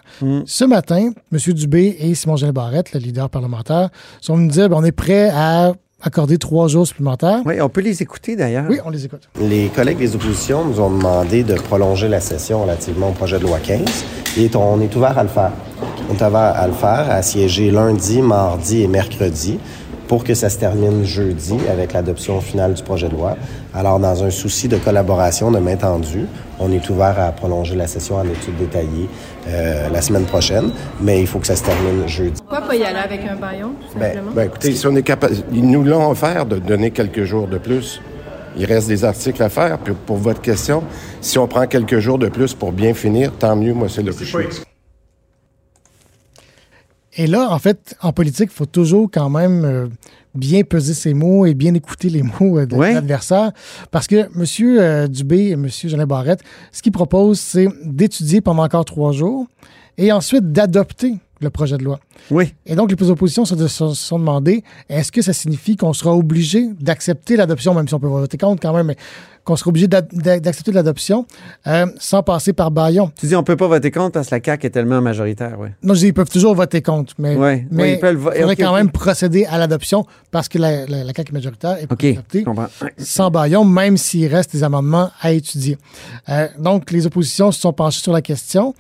Ce 0.46 0.64
matin, 0.66 1.10
M. 1.34 1.40
Dubé 1.54 1.98
et 2.00 2.14
Simon 2.14 2.36
Jean 2.36 2.52
Barrette, 2.52 2.94
le 2.94 3.00
leader 3.00 3.28
parlementaire, 3.32 3.90
sont 4.22 4.36
venus 4.38 4.52
dire 4.54 4.70
ben, 4.70 4.78
on 4.80 4.84
est 4.84 4.92
prêt 4.92 5.32
à 5.34 5.74
accorder 6.00 6.38
trois 6.38 6.68
jours 6.68 6.86
supplémentaires. 6.86 7.40
Oui, 7.44 7.60
on 7.60 7.70
peut 7.70 7.82
les 7.82 8.04
écouter 8.04 8.36
d'ailleurs. 8.36 8.66
Oui, 8.70 8.78
on 8.86 8.92
les 8.92 9.04
écoute. 9.06 9.28
Les 9.42 9.70
collègues 9.70 9.98
des 9.98 10.14
oppositions 10.14 10.64
nous 10.64 10.80
ont 10.80 10.92
demandé 10.92 11.42
de 11.44 11.56
prolonger 11.56 12.08
la 12.08 12.20
session 12.20 12.62
relativement 12.62 13.10
au 13.10 13.14
projet 13.14 13.40
de 13.40 13.44
loi 13.46 13.58
15 13.58 13.80
et 14.38 14.52
on 14.56 14.80
est 14.80 14.96
ouvert 14.96 15.18
à 15.18 15.24
le 15.24 15.30
faire. 15.30 15.54
On 16.08 16.14
est 16.14 16.22
ouvert 16.28 16.56
à 16.56 16.68
le 16.68 16.74
faire, 16.74 17.10
à 17.10 17.24
siéger 17.24 17.72
lundi, 17.72 18.22
mardi 18.22 18.84
et 18.84 18.88
mercredi 18.88 19.58
pour 20.08 20.24
que 20.24 20.34
ça 20.34 20.50
se 20.50 20.58
termine 20.60 21.04
jeudi 21.04 21.56
avec 21.72 21.94
l'adoption 21.94 22.40
finale 22.42 22.74
du 22.74 22.84
projet 22.84 23.08
de 23.10 23.14
loi. 23.14 23.36
Alors, 23.74 24.00
dans 24.00 24.24
un 24.24 24.30
souci 24.30 24.68
de 24.68 24.78
collaboration, 24.78 25.52
de 25.52 25.60
main 25.60 25.76
tendue, 25.76 26.26
on 26.60 26.72
est 26.72 26.90
ouvert 26.90 27.20
à 27.20 27.32
prolonger 27.32 27.76
la 27.76 27.88
session 27.88 28.16
en 28.18 28.24
études 28.26 28.58
détaillées 28.58 29.10
euh, 29.48 29.90
la 29.90 30.02
semaine 30.02 30.26
prochaine, 30.26 30.72
mais 31.02 31.22
il 31.22 31.28
faut 31.28 31.40
que 31.40 31.48
ça 31.48 31.56
se 31.56 31.64
termine 31.64 32.08
jeudi. 32.08 32.40
Pourquoi 32.42 32.62
pas 32.68 32.76
y 32.76 32.84
aller 32.84 33.00
avec 33.00 33.22
un 33.30 33.36
baillon, 33.36 33.70
tout 33.92 33.98
Ben, 34.00 34.14
simplement? 34.14 34.32
ben, 34.36 34.44
écoutez, 34.46 34.74
si 34.74 34.88
on 34.88 34.96
est 34.96 35.04
capable, 35.04 35.36
ils 35.52 35.68
nous 35.68 35.84
l'ont 35.84 36.10
offert 36.10 36.46
de 36.46 36.58
donner 36.60 36.92
quelques 36.92 37.24
jours 37.24 37.48
de 37.48 37.58
plus. 37.58 38.02
Il 38.58 38.66
reste 38.66 38.88
des 38.88 39.04
articles 39.04 39.44
à 39.44 39.50
faire. 39.50 39.78
Puis 39.80 39.94
pour 40.06 40.16
votre 40.18 40.42
question, 40.42 40.82
si 41.20 41.38
on 41.38 41.46
prend 41.48 41.68
quelques 41.68 42.00
jours 42.00 42.18
de 42.18 42.30
plus 42.30 42.54
pour 42.54 42.72
bien 42.72 42.94
finir, 42.94 43.32
tant 43.38 43.56
mieux. 43.56 43.74
Moi, 43.74 43.88
c'est 43.90 44.02
le 44.04 44.14
plus. 44.14 44.34
Et 47.18 47.28
là, 47.28 47.50
en 47.52 47.60
fait, 47.60 47.96
en 48.02 48.12
politique, 48.12 48.50
il 48.52 48.56
faut 48.56 48.66
toujours 48.66 49.10
quand 49.12 49.30
même 49.30 49.64
euh, 49.64 49.88
bien 50.34 50.64
peser 50.64 50.94
ses 50.94 51.14
mots 51.14 51.46
et 51.46 51.54
bien 51.54 51.74
écouter 51.74 52.10
les 52.10 52.24
mots 52.40 52.60
euh, 52.60 52.66
de 52.66 52.76
Ouais. 52.76 52.94
l'adversaire. 52.94 53.52
Parce 53.92 54.08
que 54.08 54.16
M. 54.36 54.46
euh, 54.80 55.08
Dubé 55.08 55.38
et 55.48 55.52
M. 55.52 55.68
Jeannet 55.70 56.06
Barrette, 56.06 56.42
ce 56.72 56.82
qu'ils 56.82 56.92
proposent, 56.92 57.40
c'est 57.40 57.68
d'étudier 57.86 58.42
pendant 58.42 58.64
encore 58.64 58.86
trois 58.86 59.12
jours 59.14 59.48
et 59.98 60.12
ensuite 60.12 60.52
d'adopter 60.52 61.16
le 61.46 61.50
projet 61.50 61.78
de 61.78 61.84
loi. 61.84 62.00
Oui. 62.32 62.54
Et 62.66 62.76
donc, 62.76 62.92
les 62.92 63.10
oppositions 63.10 63.46
se, 63.46 63.56
sont 63.94 64.20
demandé 64.20 64.64
est-ce 64.90 65.12
que 65.12 65.22
ça 65.22 65.32
signifie 65.34 65.78
qu'on 65.78 65.94
sera 65.94 66.14
obligé 66.14 66.68
d'accepter 66.80 67.38
l'adoption, 67.38 67.74
même 67.74 67.88
si 67.88 67.94
on 67.94 68.00
peut 68.00 68.08
voter 68.08 68.38
contre 68.38 68.62
quand 68.62 68.74
même, 68.74 68.88
mais 68.88 68.98
qu'on 69.46 69.56
sera 69.56 69.70
obligé 69.70 69.88
d'accepter 69.88 70.72
l'adoption 70.72 71.28
euh, 71.68 71.86
sans 72.00 72.24
passer 72.24 72.52
par 72.52 72.72
baillon? 72.72 73.12
Tu 73.20 73.28
dis 73.28 73.36
on 73.36 73.44
peut 73.44 73.56
pas 73.56 73.68
voter 73.68 73.92
contre 73.92 74.14
parce 74.14 74.28
que 74.30 74.36
la 74.36 74.42
CAQ 74.44 74.68
est 74.68 74.70
tellement 74.72 75.02
majoritaire, 75.02 75.56
oui. 75.60 75.70
Non, 75.84 75.94
je 75.94 76.00
dis, 76.00 76.08
ils 76.08 76.14
peuvent 76.14 76.30
toujours 76.30 76.56
voter 76.56 76.82
contre, 76.82 77.14
mais, 77.20 77.36
Ouais, 77.36 77.68
mais 77.72 77.94
ils 77.94 78.00
peuvent 78.00 78.16
vo- 78.18 78.32
faudrait 78.32 78.56
quand 78.56 78.74
même 78.74 78.90
procéder 78.92 79.46
à 79.46 79.58
l'adoption 79.60 80.06
parce 80.32 80.50
que 80.50 80.58
la, 80.58 80.88
la, 80.88 81.04
la 81.04 81.14
CAQ 81.14 81.30
est 81.30 81.34
majoritaire 81.34 81.78
et 81.80 81.84
OK, 81.84 81.90
peut 82.00 82.08
je 82.08 82.12
adopter 82.14 82.44
comprends. 82.44 82.68
sans 82.98 83.30
baillon, 83.30 83.64
même 83.66 83.98
s'il 83.98 84.26
reste 84.34 84.52
des 84.52 84.64
amendements 84.64 85.12
à 85.22 85.32
étudier. 85.32 85.78
Euh, 86.30 86.48
donc, 86.58 86.90
les 86.92 87.06
oppositions 87.06 87.52
se 87.52 87.62
sont 87.62 87.72
penchées 87.74 88.02
sur 88.02 88.14
la 88.14 88.22
question. 88.24 88.74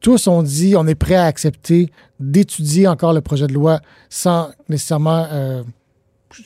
Tous 0.00 0.26
ont 0.28 0.42
dit 0.42 0.74
on 0.76 0.86
est 0.86 0.94
prêt 0.94 1.16
à 1.16 1.24
accepter 1.24 1.90
d'étudier 2.20 2.86
encore 2.86 3.12
le 3.12 3.20
projet 3.20 3.46
de 3.46 3.52
loi 3.52 3.80
sans 4.08 4.50
nécessairement 4.68 5.26
euh, 5.30 5.62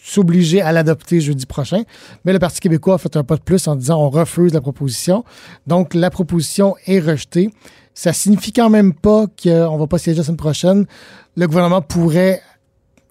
s'obliger 0.02 0.62
à 0.62 0.72
l'adopter 0.72 1.20
jeudi 1.20 1.46
prochain. 1.46 1.82
Mais 2.24 2.32
le 2.32 2.38
Parti 2.38 2.60
québécois 2.60 2.94
a 2.94 2.98
fait 2.98 3.16
un 3.16 3.24
pas 3.24 3.36
de 3.36 3.42
plus 3.42 3.66
en 3.68 3.76
disant 3.76 4.00
on 4.00 4.10
refuse 4.10 4.52
la 4.52 4.60
proposition. 4.60 5.24
Donc, 5.66 5.94
la 5.94 6.10
proposition 6.10 6.74
est 6.86 7.00
rejetée. 7.00 7.50
Ça 7.94 8.12
signifie 8.12 8.52
quand 8.52 8.70
même 8.70 8.94
pas 8.94 9.26
qu'on 9.42 9.76
va 9.76 9.86
pas 9.86 9.98
siéger 9.98 10.18
la 10.18 10.24
semaine 10.24 10.36
prochaine. 10.36 10.86
Le 11.36 11.46
gouvernement 11.46 11.82
pourrait 11.82 12.40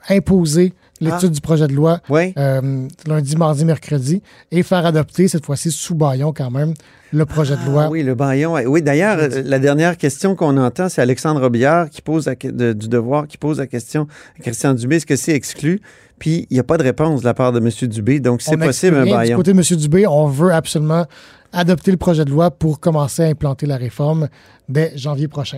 imposer 0.10 0.74
l'étude 1.02 1.32
du 1.32 1.42
projet 1.42 1.68
de 1.68 1.74
loi 1.74 2.00
Oui. 2.10 2.34
euh, 2.38 2.88
lundi, 3.08 3.36
mardi, 3.36 3.66
mercredi 3.66 4.22
et 4.52 4.64
faire 4.64 4.86
adopter 4.86 5.28
cette 5.28 5.46
fois-ci 5.46 5.72
sous 5.72 5.96
baillon 5.96 6.32
quand 6.32 6.52
même 6.52 6.74
le 7.14 7.26
projet 7.26 7.58
de 7.58 7.66
loi. 7.70 7.84
Ah 7.86 7.90
oui, 7.90 8.04
le 8.04 8.16
baillon. 8.16 8.54
Oui, 8.68 8.82
d'ailleurs, 8.82 9.18
euh, 9.20 9.42
la 9.44 9.60
dernière 9.60 9.98
question 9.98 10.34
qu'on 10.36 10.56
entend, 10.58 10.88
c'est 10.88 11.02
Alexandre 11.02 11.42
Robillard 11.42 11.90
qui 11.90 12.02
pose 12.02 12.28
la 12.28 12.36
de- 12.36 12.72
du 12.72 12.88
devoir, 12.88 13.28
qui 13.28 13.38
pose 13.38 13.58
la 13.58 13.68
question 13.68 14.08
à 14.40 14.42
Christian 14.44 14.74
Dubé, 14.74 14.96
est-ce 14.96 15.06
que 15.06 15.18
c'est 15.18 15.34
exclu? 15.34 15.82
Puis 16.22 16.46
il 16.52 16.54
n'y 16.54 16.60
a 16.60 16.64
pas 16.64 16.78
de 16.78 16.84
réponse 16.84 17.22
de 17.22 17.26
la 17.26 17.34
part 17.34 17.52
de 17.52 17.58
M. 17.60 17.70
Dubé, 17.90 18.20
donc 18.20 18.44
c'est 18.44 18.56
possible 18.56 18.96
un 18.98 19.02
rien 19.04 19.12
Du 19.14 19.18
baillon. 19.18 19.38
côté 19.38 19.54
de 19.54 19.58
M. 19.58 19.78
Dubé, 19.78 20.06
on 20.06 20.28
veut 20.28 20.54
absolument 20.54 21.06
adopter 21.52 21.90
le 21.90 21.98
projet 21.98 22.24
de 22.26 22.30
loi 22.30 22.52
pour 22.52 22.80
commencer 22.80 23.24
à 23.24 23.26
implanter 23.26 23.66
la 23.66 23.76
réforme 23.76 24.30
dès 24.70 24.94
janvier 24.96 25.28
prochain. 25.28 25.58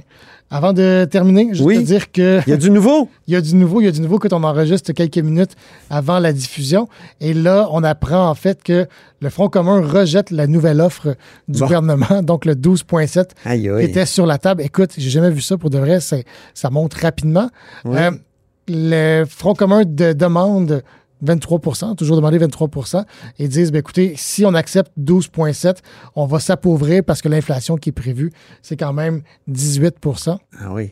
Avant 0.50 0.72
de 0.72 1.06
terminer, 1.12 1.50
je 1.52 1.62
Oui. 1.64 1.76
veux 1.76 1.82
te 1.82 1.86
dire 1.88 2.12
que 2.14 2.40
Il 2.48 2.50
y 2.50 2.54
a 2.54 2.58
du 2.58 2.72
nouveau. 2.72 3.10
il 3.28 3.34
y 3.34 3.36
a 3.36 3.42
du 3.42 3.54
nouveau, 3.56 3.82
il 3.82 3.86
y 3.86 3.88
a 3.88 3.92
du 3.92 4.00
nouveau 4.02 4.20
quand 4.20 4.32
on 4.32 4.44
enregistre 4.44 4.94
quelques 4.94 5.18
minutes 5.18 5.52
avant 5.90 6.18
la 6.20 6.32
diffusion. 6.32 6.88
Et 7.20 7.34
là, 7.34 7.68
on 7.72 7.84
apprend 7.84 8.30
en 8.30 8.36
fait 8.36 8.64
que 8.64 8.88
le 9.20 9.30
Front 9.30 9.50
commun 9.50 9.82
rejette 9.86 10.32
la 10.32 10.48
nouvelle 10.48 10.80
offre 10.80 11.16
du 11.50 11.60
Bon. 11.60 11.66
gouvernement, 11.66 12.22
donc 12.24 12.46
le 12.46 12.56
12.7 12.56 13.32
Aïe, 13.46 13.70
qui 13.80 13.84
était 13.86 14.06
sur 14.06 14.26
la 14.26 14.38
table. 14.38 14.62
Écoute, 14.64 14.92
j'ai 14.98 15.10
jamais 15.10 15.30
vu 15.30 15.42
ça 15.42 15.58
pour 15.58 15.70
de 15.70 15.78
vrai, 15.78 16.00
ça 16.00 16.70
monte 16.72 16.94
rapidement. 16.96 17.50
Oui. 17.86 17.98
Euh, 18.00 18.12
le 18.68 19.26
Front 19.26 19.54
commun 19.54 19.84
de- 19.86 20.14
demande 20.14 20.84
23% 21.24 21.96
toujours 21.96 22.18
demandé 22.18 22.38
23% 22.38 23.06
et 23.40 23.48
disent, 23.48 23.72
ben, 23.72 23.80
écoutez, 23.80 24.14
si 24.18 24.46
on 24.46 24.54
accepte 24.54 24.92
12,7, 25.00 25.78
on 26.16 26.26
va 26.26 26.40
s'appauvrir 26.40 27.04
parce 27.04 27.22
que 27.22 27.30
l'inflation 27.30 27.78
qui 27.78 27.90
est 27.90 27.94
prévue, 27.94 28.32
c'est 28.62 28.76
quand 28.76 28.92
même 28.94 29.22
18 29.48 29.96
Ah 30.60 30.74
oui. 30.74 30.92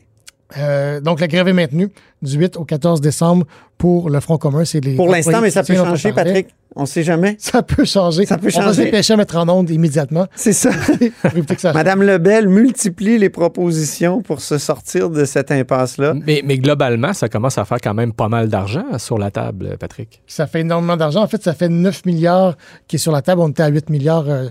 Euh, 0.58 1.00
donc, 1.02 1.20
la 1.20 1.28
grève 1.28 1.48
est 1.48 1.54
maintenue 1.54 1.90
du 2.22 2.38
8 2.38 2.58
au 2.58 2.66
14 2.66 3.02
décembre 3.02 3.46
pour 3.78 4.10
le 4.10 4.20
Front 4.20 4.38
commun. 4.38 4.64
C'est 4.66 4.84
les 4.84 4.96
Pour 4.96 5.10
l'instant, 5.10 5.42
mais 5.42 5.50
ça 5.50 5.64
peut 5.64 5.74
changer, 5.76 6.12
parlait. 6.14 6.34
Patrick. 6.34 6.56
On 6.74 6.86
sait 6.86 7.04
jamais. 7.04 7.36
Ça 7.38 7.64
peut 7.64 7.84
changer. 7.84 8.26
Ça 8.26 8.38
peut 8.38 8.48
On 8.56 8.60
va 8.60 8.70
se 8.70 8.76
changer. 8.76 8.86
dépêcher 8.86 9.14
à 9.14 9.18
mettre 9.18 9.36
en 9.36 9.50
onde 9.50 9.70
immédiatement 9.70 10.28
C'est 10.36 10.54
ça. 10.54 10.70
Madame 11.74 12.02
Lebel 12.02 12.48
multiplie 12.48 13.18
les 13.18 13.30
propositions 13.30 14.22
pour 14.22 14.40
se 14.40 14.58
sortir 14.58 15.10
de 15.10 15.26
cette 15.26 15.52
impasse-là. 15.52 16.14
Mais, 16.26 16.42
mais 16.46 16.58
globalement, 16.58 17.12
ça 17.12 17.28
commence 17.28 17.58
à 17.58 17.66
faire 17.66 17.80
quand 17.84 17.94
même 17.94 18.14
pas 18.14 18.30
mal 18.30 18.48
d'argent 18.48 18.86
sur 19.00 19.18
la 19.18 19.32
table, 19.32 19.76
Patrick. 19.80 20.22
Ça 20.28 20.48
fait 20.48 20.62
énormément 20.62 20.96
d'argent. 20.96 21.22
En 21.22 21.28
fait, 21.28 21.44
ça 21.44 21.54
fait 21.54 21.68
9 21.68 22.06
milliards 22.06 22.56
qui 22.88 22.96
est 22.96 23.00
sur 23.00 23.12
la 23.12 23.22
table. 23.22 23.42
On 23.42 23.50
était 23.50 23.64
à 23.64 23.68
8 23.68 23.90
milliards 23.90 24.30
euh, 24.30 24.48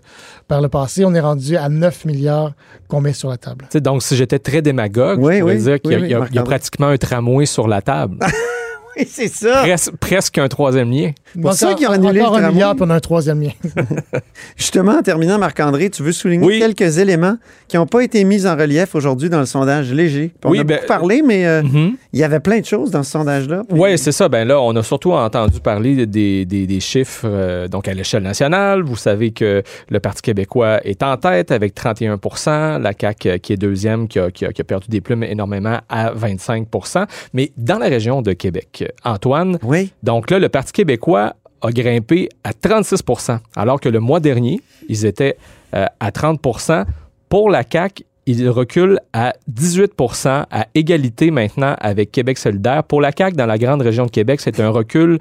par 0.47 0.61
le 0.61 0.69
passé. 0.69 1.07
On 1.07 1.15
est 1.15 1.21
rendu 1.21 1.57
à 1.57 1.71
9 1.71 2.05
milliards 2.05 2.53
qu'on 2.89 3.01
met 3.01 3.15
sur 3.15 3.31
la 3.31 3.39
table. 3.39 3.67
Donc, 3.77 4.03
si 4.03 4.15
j'étais 4.17 4.39
très 4.39 4.61
démagogue, 4.61 5.21
Oui, 5.23 5.37
je 5.37 5.41
pourrais 5.41 5.57
oui, 5.57 5.63
dire 5.63 5.81
qu'il 5.81 5.93
y 5.93 6.15
a, 6.15 6.27
y 6.31 6.37
y 6.37 6.43
pratiquement 6.43 6.89
un 6.89 6.99
tramway 6.99 7.47
sur 7.47 7.60
la 7.69 7.83
table. 7.83 8.19
Oui, 9.01 9.07
c'est 9.11 9.29
ça. 9.29 9.65
Pres- 9.65 9.91
presque 9.99 10.39
un 10.39 10.49
troisième 10.49 10.91
lien. 10.91 11.13
Pour 11.41 11.53
ça 11.55 11.75
qu'ils 11.75 11.87
ont 11.89 11.91
annulé 11.91 12.21
encore 12.21 12.33
le 12.33 12.39
un 12.39 12.41
tramway. 12.49 12.55
milliard, 12.55 12.77
a 12.91 12.95
un 12.95 13.01
troisième 13.01 13.41
lien. 13.43 13.51
Justement, 14.57 14.93
en 14.99 15.03
terminant, 15.03 15.39
Marc-André, 15.39 15.91
tu 15.91 16.03
veux 16.03 16.13
souligner 16.13 16.47
Oui. 16.47 16.59
quelques 16.59 16.99
éléments 16.99 17.37
qui 17.69 17.77
n'ont 17.77 17.87
pas 17.87 18.03
été 18.03 18.25
mis 18.25 18.47
en 18.47 18.57
relief 18.57 18.95
aujourd'hui 18.95 19.31
dans 19.31 19.41
le 19.41 19.47
sondage 19.47 19.93
léger. 19.93 20.29
Puis 20.29 20.39
On 20.45 20.51
Oui, 20.51 20.59
a 20.61 20.65
ben, 20.65 20.77
beaucoup 20.77 20.87
parlé, 20.89 21.23
mais 21.23 21.47
euh, 21.47 21.63
Mhm. 21.63 21.97
il 22.13 22.19
y 22.19 22.25
avait 22.25 22.41
plein 22.41 22.61
de 22.61 22.65
choses 22.65 22.91
dans 22.91 23.03
ce 23.03 23.11
sondage-là. 23.13 23.63
Puis- 23.69 23.79
Oui, 23.79 23.97
c'est 23.99 24.13
ça. 24.13 24.29
Ben 24.29 24.47
là, 24.47 24.61
on 24.61 24.75
a 24.77 24.83
surtout 24.83 25.13
entendu 25.13 25.61
parler 25.61 26.07
des, 26.07 26.45
des- 26.45 26.67
des 26.67 26.81
chiffres 26.81 27.23
euh, 27.25 27.69
donc 27.69 27.87
à 27.89 27.95
l'échelle 27.95 28.23
nationale. 28.23 28.83
Vous 28.83 28.97
savez 28.97 29.31
que 29.31 29.63
le 29.89 30.01
Parti 30.01 30.23
québécois 30.23 30.81
est 30.85 31.03
en 31.03 31.17
tête 31.17 31.51
avec 31.53 31.75
31% 31.75 32.79
la 32.83 32.93
CAQ 32.99 33.29
euh, 33.31 33.39
qui 33.39 33.53
est 33.53 33.57
deuxième, 33.57 34.09
qui 34.09 34.19
a, 34.19 34.31
qui 34.31 34.45
a- 34.45 34.53
qui 34.53 34.61
a 34.61 34.65
perdu 34.65 34.89
des 34.89 35.01
plumes 35.01 35.23
énormément 35.23 35.79
à 35.89 36.13
25% 36.13 37.07
Mais 37.35 37.53
dans 37.57 37.79
la 37.79 37.87
région 37.87 38.23
de 38.23 38.33
Québec, 38.33 38.90
Antoine, 39.05 39.59
Oui. 39.63 39.93
donc 40.03 40.31
là, 40.31 40.39
le 40.39 40.49
Parti 40.49 40.73
québécois 40.73 41.35
a 41.63 41.71
grimpé 41.73 42.29
à 42.45 42.53
36% 42.53 43.39
alors 43.57 43.81
que 43.81 43.89
le 43.89 44.01
mois 44.01 44.21
dernier, 44.21 44.61
ils 44.89 45.05
étaient 45.07 45.37
euh, 45.75 45.85
à 46.01 46.11
30% 46.11 46.85
Pour 47.29 47.51
la 47.51 47.63
CAQ, 47.71 48.05
il 48.27 48.49
recule 48.49 48.99
à 49.13 49.35
18% 49.53 50.45
à 50.51 50.67
égalité 50.75 51.31
maintenant 51.31 51.75
avec 51.81 52.11
Québec 52.13 52.39
solidaire. 52.39 52.85
Pour 52.85 53.01
la 53.01 53.11
CAQ, 53.17 53.37
dans 53.37 53.47
la 53.47 53.59
grande 53.59 53.83
région 53.83 54.07
de 54.07 54.11
Québec, 54.11 54.41
c'est 54.41 54.59
un 54.61 54.71
recul 54.71 55.19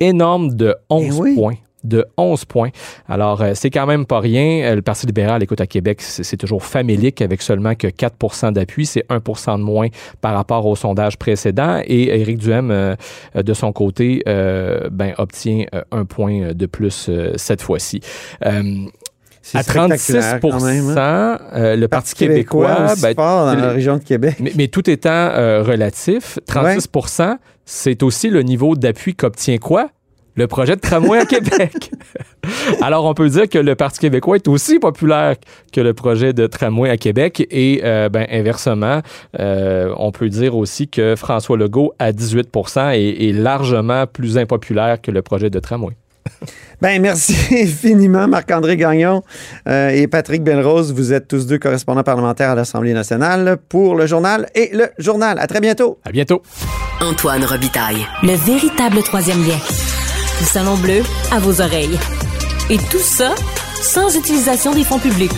énorme 0.00 0.54
de 0.54 0.74
11 0.90 1.04
Eh 1.06 1.20
oui. 1.20 1.34
points. 1.34 1.54
De 1.84 2.06
11 2.16 2.44
points. 2.44 2.70
Alors, 3.08 3.42
euh, 3.42 3.52
c'est 3.54 3.70
quand 3.70 3.86
même 3.86 4.06
pas 4.06 4.20
rien. 4.20 4.64
Euh, 4.64 4.74
le 4.76 4.82
Parti 4.82 5.06
libéral, 5.06 5.42
écoute, 5.42 5.60
à 5.60 5.66
Québec, 5.66 6.00
c'est 6.00 6.36
toujours 6.36 6.64
famélique 6.64 7.22
avec 7.22 7.42
seulement 7.42 7.74
que 7.74 7.86
4% 7.86 8.52
d'appui. 8.52 8.86
C'est 8.86 9.06
1% 9.08 9.58
de 9.58 9.62
moins 9.62 9.88
par 10.20 10.34
rapport 10.34 10.66
au 10.66 10.76
sondage 10.76 11.18
précédent. 11.18 11.80
Et 11.86 12.20
Éric 12.20 12.38
Duhem, 12.38 12.70
euh, 12.70 12.94
de 13.34 13.54
son 13.54 13.72
côté, 13.72 14.22
ben, 14.26 15.14
obtient 15.18 15.64
un 15.90 16.04
point 16.04 16.52
de 16.52 16.66
plus 16.66 17.10
cette 17.36 17.62
fois-ci. 17.62 18.00
À 18.40 19.62
36% 19.62 20.98
hein? 20.98 21.38
le 21.52 21.86
Parti, 21.86 22.14
québécois, 22.14 22.94
ben, 23.00 23.14
dans 23.14 23.54
la 23.54 23.70
région 23.70 23.96
de 23.96 24.02
Québec. 24.02 24.36
Mais, 24.56 24.68
tout 24.68 24.88
étant 24.88 25.30
relatif, 25.62 26.38
36% 26.48 27.36
c'est 27.64 28.02
aussi 28.02 28.28
le 28.28 28.42
niveau 28.42 28.74
d'appui 28.74 29.14
qu'obtient 29.14 29.58
quoi? 29.58 29.90
Le 30.34 30.46
projet 30.46 30.76
de 30.76 30.80
tramway 30.80 31.18
à 31.18 31.26
Québec. 31.26 31.90
Alors, 32.82 33.04
on 33.04 33.14
peut 33.14 33.28
dire 33.28 33.48
que 33.48 33.58
le 33.58 33.74
Parti 33.74 34.00
québécois 34.00 34.36
est 34.36 34.48
aussi 34.48 34.78
populaire 34.78 35.36
que 35.72 35.80
le 35.80 35.94
projet 35.94 36.32
de 36.32 36.46
tramway 36.46 36.90
à 36.90 36.96
Québec. 36.96 37.46
Et 37.50 37.80
euh, 37.84 38.08
ben, 38.08 38.26
inversement, 38.30 39.00
euh, 39.38 39.94
on 39.98 40.12
peut 40.12 40.28
dire 40.28 40.56
aussi 40.56 40.88
que 40.88 41.14
François 41.16 41.56
Legault, 41.56 41.92
à 41.98 42.12
18% 42.12 42.94
est, 42.94 43.28
est 43.28 43.32
largement 43.32 44.06
plus 44.06 44.38
impopulaire 44.38 45.00
que 45.00 45.10
le 45.10 45.22
projet 45.22 45.50
de 45.50 45.58
tramway. 45.58 45.94
Ben 46.80 47.00
merci 47.00 47.36
infiniment, 47.62 48.26
Marc-André 48.26 48.76
Gagnon 48.76 49.22
euh, 49.68 49.90
et 49.90 50.06
Patrick 50.08 50.42
Belrose. 50.42 50.92
Vous 50.92 51.12
êtes 51.12 51.28
tous 51.28 51.46
deux 51.46 51.58
correspondants 51.58 52.02
parlementaires 52.02 52.50
à 52.50 52.54
l'Assemblée 52.54 52.92
nationale 52.92 53.56
pour 53.68 53.94
le 53.94 54.06
journal 54.06 54.48
et 54.54 54.70
le 54.72 54.88
journal. 54.98 55.38
À 55.38 55.46
très 55.46 55.60
bientôt. 55.60 55.98
À 56.04 56.10
bientôt. 56.10 56.42
Antoine 57.00 57.44
Robitaille. 57.44 58.06
Le 58.22 58.34
véritable 58.34 59.02
troisième 59.02 59.44
lien 59.46 59.58
du 60.42 60.48
Salon 60.48 60.76
Bleu 60.76 61.02
à 61.30 61.38
vos 61.38 61.60
oreilles. 61.60 61.98
Et 62.68 62.76
tout 62.76 62.98
ça 62.98 63.32
sans 63.80 64.16
utilisation 64.16 64.72
des 64.72 64.82
fonds 64.82 64.98
publics. 64.98 65.30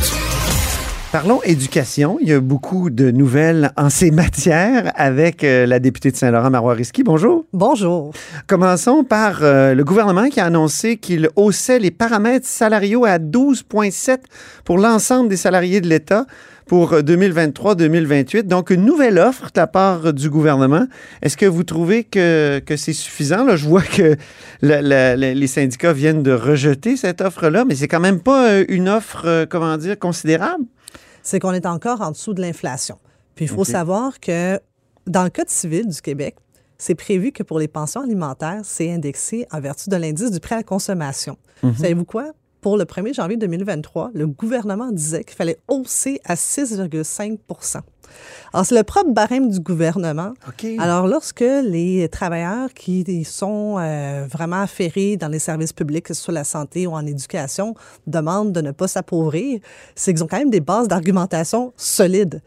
Parlons 1.15 1.41
éducation. 1.45 2.19
Il 2.21 2.29
y 2.29 2.33
a 2.33 2.41
beaucoup 2.41 2.91
de 2.91 3.13
nouvelles 3.13 3.71
en 3.77 3.89
ces 3.89 4.11
matières 4.11 4.91
avec 4.97 5.45
euh, 5.45 5.65
la 5.65 5.79
députée 5.79 6.11
de 6.11 6.17
Saint-Laurent, 6.17 6.51
Marois 6.51 6.75
Risky. 6.75 7.05
Bonjour. 7.05 7.45
Bonjour. 7.53 8.13
Commençons 8.49 9.05
par 9.05 9.45
euh, 9.45 9.75
le 9.75 9.85
gouvernement 9.85 10.29
qui 10.29 10.41
a 10.41 10.47
annoncé 10.47 10.97
qu'il 10.97 11.29
haussait 11.37 11.79
les 11.79 11.93
paramètres 11.93 12.49
salariaux 12.49 13.05
à 13.05 13.19
12,7 13.19 14.23
pour 14.65 14.77
l'ensemble 14.77 15.29
des 15.29 15.37
salariés 15.37 15.81
de 15.81 15.87
l'État 15.87 16.27
pour 16.67 16.95
2023-2028. 16.95 18.43
Donc, 18.43 18.71
une 18.71 18.85
nouvelle 18.85 19.19
offre 19.19 19.47
de 19.55 19.61
la 19.61 19.67
part 19.67 20.13
du 20.13 20.31
gouvernement. 20.31 20.87
Est-ce 21.23 21.37
que 21.37 21.47
vous 21.47 21.63
trouvez 21.63 22.05
que, 22.05 22.59
que 22.59 22.77
c'est 22.77 22.93
suffisant? 22.93 23.45
Là, 23.45 23.55
je 23.55 23.69
vois 23.69 23.83
que 23.83 24.17
les 24.63 25.47
syndicats 25.47 25.93
viennent 25.93 26.23
de 26.23 26.33
rejeter 26.33 26.97
cette 26.97 27.21
offre-là, 27.21 27.65
mais 27.65 27.77
c'est 27.77 27.89
quand 27.89 28.01
même 28.01 28.21
pas 28.21 28.49
euh, 28.49 28.65
une 28.69 28.89
offre, 28.89 29.25
euh, 29.27 29.47
comment 29.49 29.77
dire, 29.77 29.97
considérable. 29.99 30.65
C'est 31.25 31.41
qu'on 31.41 31.53
est 31.53 31.67
encore 31.67 32.01
en 32.01 32.13
dessous 32.13 32.35
de 32.35 32.41
l'inflation. 32.41 32.99
Puis, 33.35 33.47
il 33.47 33.49
faut 33.49 33.65
savoir 33.65 34.21
que 34.21 34.61
dans 35.09 35.25
le 35.25 35.31
Code 35.31 35.49
civil 35.49 35.89
du 35.89 36.01
Québec, 36.01 36.37
c'est 36.79 36.95
prévu 36.95 37.33
que 37.33 37.43
pour 37.43 37.59
les 37.59 37.67
pensions 37.67 38.03
alimentaires, 38.03 38.61
c'est 38.63 38.93
indexé 38.93 39.47
en 39.51 39.61
vertu 39.61 39.91
de 39.91 39.97
l'indice 39.97 40.31
du 40.31 40.39
prêt 40.39 40.55
à 40.55 40.59
la 40.59 40.65
consommation. 40.65 41.37
Mhm. 41.63 41.75
Savez-vous 41.75 42.05
quoi? 42.05 42.33
Pour 42.65 42.79
le 42.79 42.85
1er 42.87 43.13
janvier 43.13 43.37
2023, 43.37 44.13
le 44.15 44.27
gouvernement 44.27 44.91
disait 44.91 45.23
qu'il 45.23 45.37
fallait 45.37 45.59
hausser 45.69 46.23
à 46.25 46.35
6,5 46.35 47.37
alors, 48.53 48.65
c'est 48.65 48.77
le 48.77 48.85
propre 48.85 49.11
barème 49.11 49.51
du 49.51 49.59
gouvernement. 49.59 50.35
Alors, 50.79 51.09
lorsque 51.09 51.41
les 51.41 52.09
travailleurs 52.09 52.73
qui 52.73 53.25
sont 53.25 53.77
euh, 53.79 54.27
vraiment 54.31 54.63
affairés 54.63 55.17
dans 55.17 55.27
les 55.27 55.41
services 55.41 55.73
publics, 55.73 56.07
que 56.07 56.15
ce 56.15 56.23
soit 56.23 56.33
la 56.33 56.45
santé 56.45 56.87
ou 56.87 56.93
en 56.93 57.05
éducation, 57.05 57.75
demandent 58.07 58.53
de 58.53 58.61
ne 58.61 58.71
pas 58.71 58.87
s'appauvrir, 58.87 59.59
c'est 59.97 60.15
qu'ils 60.15 60.23
ont 60.23 60.29
quand 60.29 60.39
même 60.39 60.51
des 60.51 60.61
bases 60.61 60.87
d'argumentation 60.87 61.73
solides. 61.77 62.41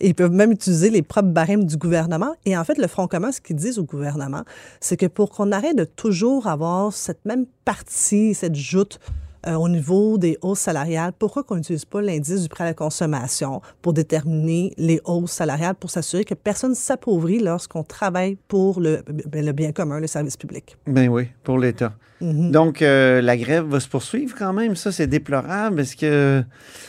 ils 0.00 0.16
peuvent 0.16 0.32
même 0.32 0.50
utiliser 0.50 0.90
les 0.90 1.02
propres 1.02 1.28
barèmes 1.28 1.64
du 1.64 1.76
gouvernement. 1.76 2.34
Et 2.44 2.56
en 2.56 2.64
fait, 2.64 2.76
le 2.76 2.88
Front 2.88 3.06
commun, 3.06 3.30
ce 3.30 3.40
qu'ils 3.40 3.56
disent 3.56 3.78
au 3.78 3.84
gouvernement, 3.84 4.42
c'est 4.80 4.96
que 4.96 5.06
pour 5.06 5.30
qu'on 5.30 5.52
arrête 5.52 5.76
de 5.76 5.84
toujours 5.84 6.48
avoir 6.48 6.92
cette 6.92 7.24
même 7.24 7.46
partie, 7.64 8.34
cette 8.34 8.56
joute 8.56 8.98
euh, 9.46 9.54
au 9.54 9.68
niveau 9.68 10.18
des 10.18 10.38
hausses 10.42 10.60
salariales, 10.60 11.12
pourquoi 11.18 11.42
qu'on 11.42 11.56
n'utilise 11.56 11.84
pas 11.84 12.00
l'indice 12.00 12.42
du 12.42 12.48
prêt 12.48 12.64
à 12.64 12.68
la 12.68 12.74
consommation 12.74 13.60
pour 13.82 13.92
déterminer 13.92 14.72
les 14.78 15.00
hausses 15.04 15.32
salariales 15.32 15.74
pour 15.74 15.90
s'assurer 15.90 16.24
que 16.24 16.34
personne 16.34 16.70
ne 16.70 16.76
s'appauvrit 16.76 17.40
lorsqu'on 17.40 17.82
travaille 17.82 18.36
pour 18.48 18.80
le, 18.80 19.02
ben, 19.28 19.44
le, 19.44 19.52
bien 19.52 19.72
commun, 19.72 20.00
le 20.00 20.06
service 20.06 20.36
public? 20.36 20.76
Ben 20.86 21.08
oui, 21.08 21.28
pour 21.42 21.58
l'État. 21.58 21.92
Mhm. 22.20 22.52
Donc, 22.52 22.80
euh, 22.80 23.20
la 23.20 23.36
grève 23.36 23.66
va 23.66 23.80
se 23.80 23.88
poursuivre 23.88 24.34
quand 24.38 24.52
même. 24.52 24.76
Ça, 24.76 24.92
c'est 24.92 25.06
déplorable 25.06 25.76
parce 25.76 25.94
que 25.94 26.42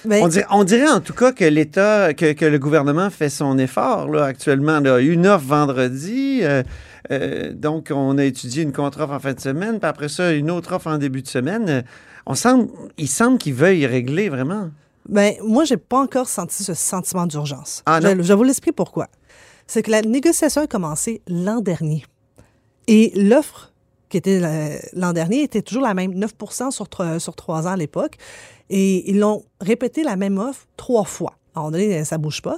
ben 0.06 0.24
on, 0.24 0.28
dirait, 0.28 0.46
on, 0.52 0.64
dirait, 0.64 0.90
en 0.90 1.02
tout 1.02 1.14
cas 1.14 1.32
que 1.32 1.46
l'État, 1.46 2.14
que, 2.14 2.32
que, 2.34 2.46
le 2.46 2.60
gouvernement 2.60 3.10
fait 3.10 3.30
son 3.30 3.58
effort 3.58 4.08
là, 4.08 4.26
actuellement. 4.26 4.80
Là. 4.80 5.00
Une 5.00 5.28
offre 5.28 5.46
vendredi. 5.46 6.42
Euh, 7.12 7.54
donc, 7.54 7.92
on 7.94 8.18
a 8.18 8.24
étudié 8.24 8.64
une 8.64 8.72
contre-offre 8.72 9.14
en 9.14 9.20
fin 9.20 9.34
de 9.34 9.40
semaine, 9.40 9.80
puis 9.80 9.90
après 9.90 10.10
ça, 10.10 10.32
une 10.32 10.50
autre 10.50 10.74
offre 10.74 10.88
en 10.88 10.98
début 10.98 11.22
de 11.22 11.28
semaine 11.28 11.84
on 12.26 12.36
semble, 12.36 12.70
il 12.98 13.08
semble 13.08 13.38
qu'ils 13.38 13.54
veuillent 13.54 13.86
régler 13.86 14.30
vraiment. 14.30 14.70
Bien, 15.08 15.34
moi, 15.44 15.64
j'ai 15.66 15.78
pas 15.78 16.00
encore 16.00 16.28
senti 16.28 16.64
ce 16.64 16.74
sentiment 16.74 17.28
d'urgence. 17.28 17.84
Ah, 17.86 18.00
je, 18.02 18.22
je, 18.22 18.34
vous 18.34 18.44
l'explique 18.44 18.76
pourquoi. 18.76 19.08
C'est 19.68 19.84
que 19.84 19.92
la 19.92 20.02
négociation 20.02 20.64
a 20.64 20.68
commencé 20.68 21.22
l'an 21.28 21.62
dernier. 21.62 22.04
Et 22.88 23.12
l'offre 23.16 23.72
qui 24.10 24.18
était 24.18 24.80
l'an 24.94 25.14
dernier 25.14 25.44
était 25.44 25.62
toujours 25.62 25.84
la 25.84 25.94
même, 25.94 26.14
9 26.14 26.32
sur, 26.72 26.88
sur 27.20 27.36
trois 27.36 27.68
ans 27.68 27.72
à 27.72 27.76
l'époque. 27.76 28.18
Et 28.70 29.10
ils 29.10 29.20
l'ont 29.20 29.44
répété 29.62 30.04
la 30.04 30.16
même 30.16 30.38
offre 30.38 30.68
trois 30.78 31.04
fois. 31.04 31.34
À 31.54 31.60
un 31.60 31.64
moment 31.64 31.72
donné, 31.72 32.04
ça 32.04 32.18
bouge 32.18 32.42
pas. 32.42 32.58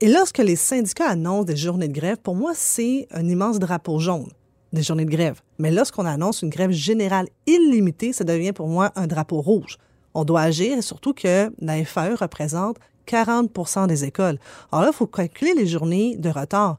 Et 0.00 0.08
lorsque 0.08 0.38
les 0.38 0.56
syndicats 0.56 1.08
annoncent 1.08 1.44
des 1.44 1.56
journées 1.56 1.88
de 1.88 1.92
grève, 1.92 2.16
pour 2.16 2.34
moi, 2.34 2.52
c'est 2.54 3.06
un 3.10 3.26
immense 3.28 3.58
drapeau 3.58 3.98
jaune 3.98 4.30
des 4.72 4.82
journées 4.82 5.04
de 5.04 5.10
grève. 5.10 5.40
Mais 5.58 5.70
lorsqu'on 5.70 6.06
annonce 6.06 6.42
une 6.42 6.50
grève 6.50 6.70
générale 6.70 7.26
illimitée, 7.46 8.12
ça 8.12 8.24
devient 8.24 8.52
pour 8.52 8.68
moi 8.68 8.92
un 8.96 9.06
drapeau 9.06 9.40
rouge. 9.40 9.78
On 10.14 10.24
doit 10.24 10.42
agir 10.42 10.78
et 10.78 10.82
surtout 10.82 11.14
que 11.14 11.52
la 11.60 11.84
FAE 11.84 12.14
représente 12.16 12.76
40% 13.06 13.86
des 13.86 14.04
écoles. 14.04 14.38
Alors 14.72 14.84
là, 14.84 14.90
il 14.92 14.96
faut 14.96 15.06
calculer 15.06 15.54
les 15.54 15.66
journées 15.66 16.16
de 16.16 16.28
retard. 16.28 16.76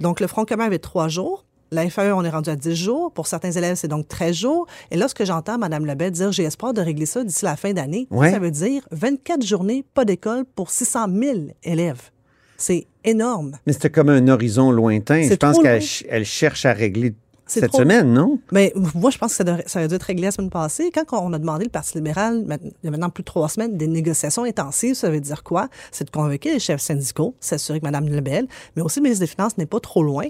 Donc, 0.00 0.20
le 0.20 0.26
Front 0.26 0.44
commun 0.44 0.66
avait 0.66 0.78
trois 0.78 1.08
jours. 1.08 1.44
La 1.70 1.88
FAE, 1.90 2.12
on 2.14 2.24
est 2.24 2.30
rendu 2.30 2.48
à 2.50 2.56
10 2.56 2.74
jours. 2.74 3.12
Pour 3.12 3.26
certains 3.26 3.50
élèves, 3.50 3.76
c'est 3.76 3.88
donc 3.88 4.08
13 4.08 4.34
jours. 4.34 4.66
Et 4.90 4.96
lorsque 4.96 5.24
j'entends 5.24 5.58
Mme 5.58 5.84
Lebet 5.84 6.10
dire 6.10 6.32
j'ai 6.32 6.44
espoir 6.44 6.72
de 6.72 6.80
régler 6.80 7.04
ça 7.04 7.22
d'ici 7.24 7.44
la 7.44 7.56
fin 7.56 7.72
d'année, 7.72 8.08
ça 8.10 8.38
veut 8.38 8.50
dire 8.50 8.86
24 8.90 9.44
journées, 9.44 9.84
pas 9.94 10.04
d'école 10.04 10.44
pour 10.44 10.70
600 10.70 11.06
000 11.12 11.38
élèves. 11.62 12.10
C'est 12.56 12.86
énorme. 13.04 13.52
Mais 13.66 13.72
c'était 13.72 13.90
comme 13.90 14.08
un 14.08 14.26
horizon 14.28 14.70
lointain. 14.70 15.22
Je 15.28 15.34
pense 15.34 15.58
qu'elle 15.58 16.24
cherche 16.24 16.64
à 16.64 16.72
régler 16.72 17.14
cette 17.48 17.74
semaine, 17.74 18.12
non? 18.12 18.38
Mais 18.52 18.72
moi, 18.94 19.10
je 19.10 19.18
pense 19.18 19.32
que 19.32 19.36
ça, 19.36 19.44
devrait, 19.44 19.64
ça 19.66 19.80
a 19.80 19.88
dû 19.88 19.94
être 19.94 20.02
réglé 20.02 20.24
la 20.24 20.30
semaine 20.30 20.50
passée. 20.50 20.90
Quand 20.92 21.04
on 21.12 21.32
a 21.32 21.38
demandé 21.38 21.64
le 21.64 21.70
Parti 21.70 21.96
libéral, 21.98 22.44
il 22.62 22.70
y 22.84 22.88
a 22.88 22.90
maintenant 22.90 23.10
plus 23.10 23.22
de 23.22 23.26
trois 23.26 23.48
semaines, 23.48 23.76
des 23.76 23.86
négociations 23.86 24.44
intensives, 24.44 24.94
ça 24.94 25.10
veut 25.10 25.20
dire 25.20 25.42
quoi? 25.42 25.68
C'est 25.90 26.04
de 26.04 26.10
convoquer 26.10 26.52
les 26.52 26.58
chefs 26.58 26.80
syndicaux, 26.80 27.34
s'assurer 27.40 27.80
que 27.80 27.84
Mme 27.84 28.08
Lebel, 28.08 28.46
mais 28.76 28.82
aussi 28.82 29.00
le 29.00 29.04
ministre 29.04 29.24
des 29.24 29.30
Finances 29.30 29.58
n'est 29.58 29.66
pas 29.66 29.80
trop 29.80 30.02
loin, 30.02 30.26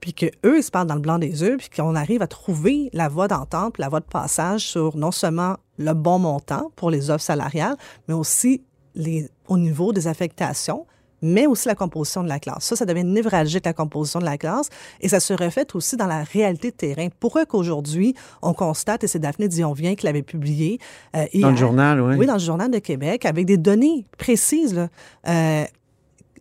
puis 0.00 0.14
qu'eux, 0.14 0.58
ils 0.58 0.62
se 0.62 0.70
parlent 0.70 0.86
dans 0.86 0.94
le 0.94 1.00
blanc 1.00 1.18
des 1.18 1.42
yeux, 1.42 1.56
puis 1.58 1.68
qu'on 1.68 1.94
arrive 1.94 2.22
à 2.22 2.26
trouver 2.26 2.90
la 2.92 3.08
voie 3.08 3.28
d'entente, 3.28 3.78
la 3.78 3.88
voie 3.88 4.00
de 4.00 4.06
passage 4.06 4.66
sur 4.66 4.96
non 4.96 5.12
seulement 5.12 5.56
le 5.78 5.92
bon 5.92 6.18
montant 6.18 6.72
pour 6.76 6.90
les 6.90 7.10
offres 7.10 7.24
salariales, 7.24 7.76
mais 8.08 8.14
aussi 8.14 8.62
les, 8.94 9.28
au 9.48 9.58
niveau 9.58 9.92
des 9.92 10.08
affectations, 10.08 10.86
mais 11.22 11.46
aussi 11.46 11.68
la 11.68 11.74
composition 11.74 12.22
de 12.22 12.28
la 12.28 12.38
classe. 12.38 12.64
Ça, 12.64 12.76
ça 12.76 12.84
devient 12.84 13.04
névralgique, 13.04 13.64
la 13.64 13.72
composition 13.72 14.20
de 14.20 14.24
la 14.24 14.38
classe, 14.38 14.68
et 15.00 15.08
ça 15.08 15.20
se 15.20 15.32
reflète 15.32 15.74
aussi 15.74 15.96
dans 15.96 16.06
la 16.06 16.22
réalité 16.22 16.70
de 16.70 16.76
terrain. 16.76 17.08
Pourquoi 17.18 17.46
qu'aujourd'hui, 17.46 18.14
on 18.42 18.54
constate, 18.54 19.04
et 19.04 19.06
c'est 19.06 19.18
Daphné 19.18 19.48
Dion-Vient 19.48 19.94
qui 19.94 20.06
l'avait 20.06 20.22
publié 20.22 20.78
euh, 21.16 21.24
Dans 21.34 21.50
le 21.50 21.56
journal, 21.56 22.00
oui. 22.00 22.16
Oui, 22.16 22.26
dans 22.26 22.34
le 22.34 22.38
journal 22.38 22.70
de 22.70 22.78
Québec, 22.78 23.24
avec 23.24 23.46
des 23.46 23.56
données 23.56 24.06
précises 24.18 24.74
là, 24.74 24.88
euh, 25.28 25.64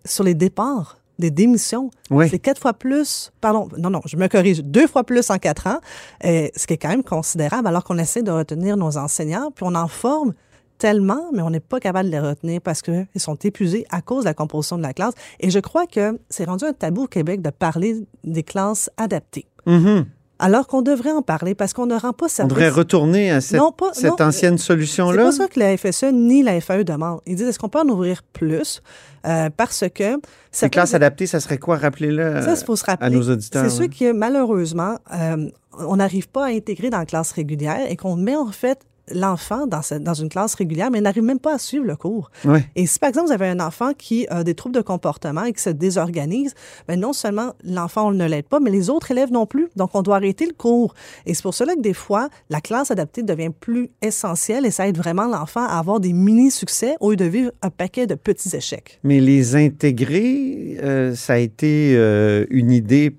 sur 0.06 0.24
les 0.24 0.34
départs 0.34 1.00
des 1.20 1.30
démissions. 1.32 1.92
Oui. 2.10 2.28
C'est 2.30 2.40
quatre 2.40 2.62
fois 2.62 2.74
plus, 2.74 3.32
pardon, 3.42 3.68
non, 3.78 3.90
non, 3.90 4.02
je 4.06 4.16
me 4.16 4.28
corrige, 4.28 4.64
deux 4.64 4.88
fois 4.88 5.04
plus 5.04 5.30
en 5.30 5.38
quatre 5.38 5.68
ans, 5.68 5.80
euh, 6.24 6.48
ce 6.56 6.66
qui 6.66 6.74
est 6.74 6.78
quand 6.78 6.90
même 6.90 7.04
considérable 7.04 7.68
alors 7.68 7.84
qu'on 7.84 7.98
essaie 7.98 8.24
de 8.24 8.32
retenir 8.32 8.78
nos 8.78 8.98
enseignants, 8.98 9.52
puis 9.52 9.66
on 9.68 9.76
en 9.76 9.90
forme 9.90 10.34
tellement, 10.80 11.30
mais 11.34 11.44
on 11.44 11.52
n'est 11.52 11.60
pas 11.60 11.80
capable 11.80 12.10
de 12.10 12.14
les 12.14 12.20
retenir 12.20 12.62
parce 12.62 12.82
qu'ils 12.82 13.06
sont 13.18 13.36
épuisés 13.36 13.86
à 13.92 14.02
cause 14.02 14.24
de 14.24 14.30
la 14.30 14.34
composition 14.34 14.78
de 14.78 14.82
la 14.82 14.94
classe. 14.94 15.14
Et 15.40 15.52
je 15.52 15.60
crois 15.60 15.86
que 15.86 16.18
c'est 16.30 16.46
rendu 16.46 16.66
un 16.66 16.74
tabou 16.74 17.04
au 17.04 17.08
Québec 17.08 17.42
de 17.42 17.52
parler 17.52 17.98
des 18.24 18.44
classes 18.44 18.90
adaptées. 18.98 19.46
Mm-hmm. 19.68 20.06
Alors 20.42 20.68
qu'on 20.68 20.82
devrait 20.82 21.12
en 21.12 21.22
parler 21.22 21.54
parce 21.54 21.74
qu'on 21.74 21.86
ne 21.86 21.96
rend 21.96 22.14
pas 22.14 22.30
service. 22.30 22.54
On 22.54 22.56
devrait 22.56 22.70
retourner 22.70 23.30
à 23.30 23.42
cette, 23.42 23.62
cette 23.92 24.22
ancienne 24.22 24.58
solution-là. 24.58 25.32
C'est 25.32 25.38
pas 25.38 25.44
ça 25.44 25.48
que 25.50 25.60
la 25.60 25.76
FSE 25.76 26.14
ni 26.14 26.44
la 26.44 26.62
FAE 26.62 26.86
demandent. 26.86 27.20
Ils 27.26 27.36
disent 27.36 27.50
est-ce 27.50 27.60
qu'on 27.60 27.68
peut 27.68 27.80
en 27.80 27.90
ouvrir 27.90 28.24
plus? 28.24 28.82
Euh, 29.28 29.50
parce 29.56 29.84
que. 29.94 30.18
Les 30.62 30.70
classes 30.70 30.94
adaptées, 30.94 31.28
ça 31.28 31.42
serait 31.42 31.58
quoi? 31.58 31.76
Rappelez-le 31.76 32.38
à 32.38 33.10
nos 33.10 33.30
auditeurs. 33.30 33.66
C'est 33.66 33.70
sûr 33.70 33.90
que 33.90 34.14
malheureusement, 34.14 34.98
euh, 35.14 35.50
on 35.78 35.98
n'arrive 35.98 36.30
pas 36.30 36.46
à 36.46 36.50
intégrer 36.50 36.90
dans 36.90 37.00
la 37.00 37.06
classe 37.06 37.34
régulière 37.34 37.82
et 37.90 37.98
qu'on 37.98 38.16
met 38.16 38.38
en 38.38 38.48
fait 38.54 38.80
l'enfant 39.14 39.68
dans, 39.68 39.82
ce- 39.82 39.96
dans 39.96 40.14
une 40.14 40.30
classe 40.30 40.56
régulière, 40.56 40.90
mais 40.92 41.02
n'arrive 41.02 41.24
même 41.24 41.40
pas 41.40 41.56
à 41.56 41.58
suivre 41.58 41.86
le 41.86 41.96
cours. 41.96 42.32
Et 42.76 42.86
si, 42.86 43.00
par 43.00 43.10
exemple, 43.10 43.28
vous 43.28 43.34
avez 43.34 43.48
un 43.48 43.60
enfant 43.60 43.92
qui 43.98 44.28
a 44.30 44.44
des 44.44 44.54
troubles 44.56 44.76
de 44.76 44.82
comportement 44.82 45.44
et 45.44 45.54
qui 45.54 45.62
se 45.62 45.70
désorganise, 45.70 46.54
ben 46.88 47.00
non 47.00 47.14
seulement 47.14 47.54
l'enfant, 47.64 48.08
on 48.08 48.12
ne 48.12 48.26
l'aide 48.28 48.46
pas, 48.46 48.60
mais 48.60 48.72
les 48.72 48.90
autres 48.90 49.12
élèves 49.12 49.32
non 49.32 49.46
plus. 49.46 49.68
Donc, 49.76 49.92
on 49.94 50.02
doit 50.02 50.18
arrêter 50.18 50.46
le 50.46 50.54
cours. 50.54 50.94
Et 51.26 51.34
c'est 51.34 51.44
pour 51.44 51.54
cela 51.54 51.76
que 51.76 51.82
des 51.82 51.94
fois, 51.94 52.30
la 52.50 52.62
classe 52.62 52.92
adaptée 52.92 53.24
devient 53.24 53.50
plus 53.60 53.90
essentielle 54.02 54.66
et 54.66 54.72
ça 54.72 54.88
aide 54.88 54.98
vraiment 54.98 55.28
l'enfant 55.28 55.66
à 55.66 55.78
avoir 55.80 56.00
des 56.00 56.14
mini-succès 56.14 56.96
au 57.00 57.12
lieu 57.12 57.16
de 57.18 57.26
vivre 57.26 57.52
un 57.62 57.70
paquet 57.70 58.08
de 58.08 58.16
petits 58.16 58.56
échecs. 58.56 59.00
Mais 59.04 59.20
les 59.20 59.56
intégrer, 59.56 60.78
euh, 60.84 61.16
ça 61.16 61.34
a 61.34 61.38
été 61.38 61.94
euh, 61.96 62.46
une 62.50 62.72
idée 62.72 63.16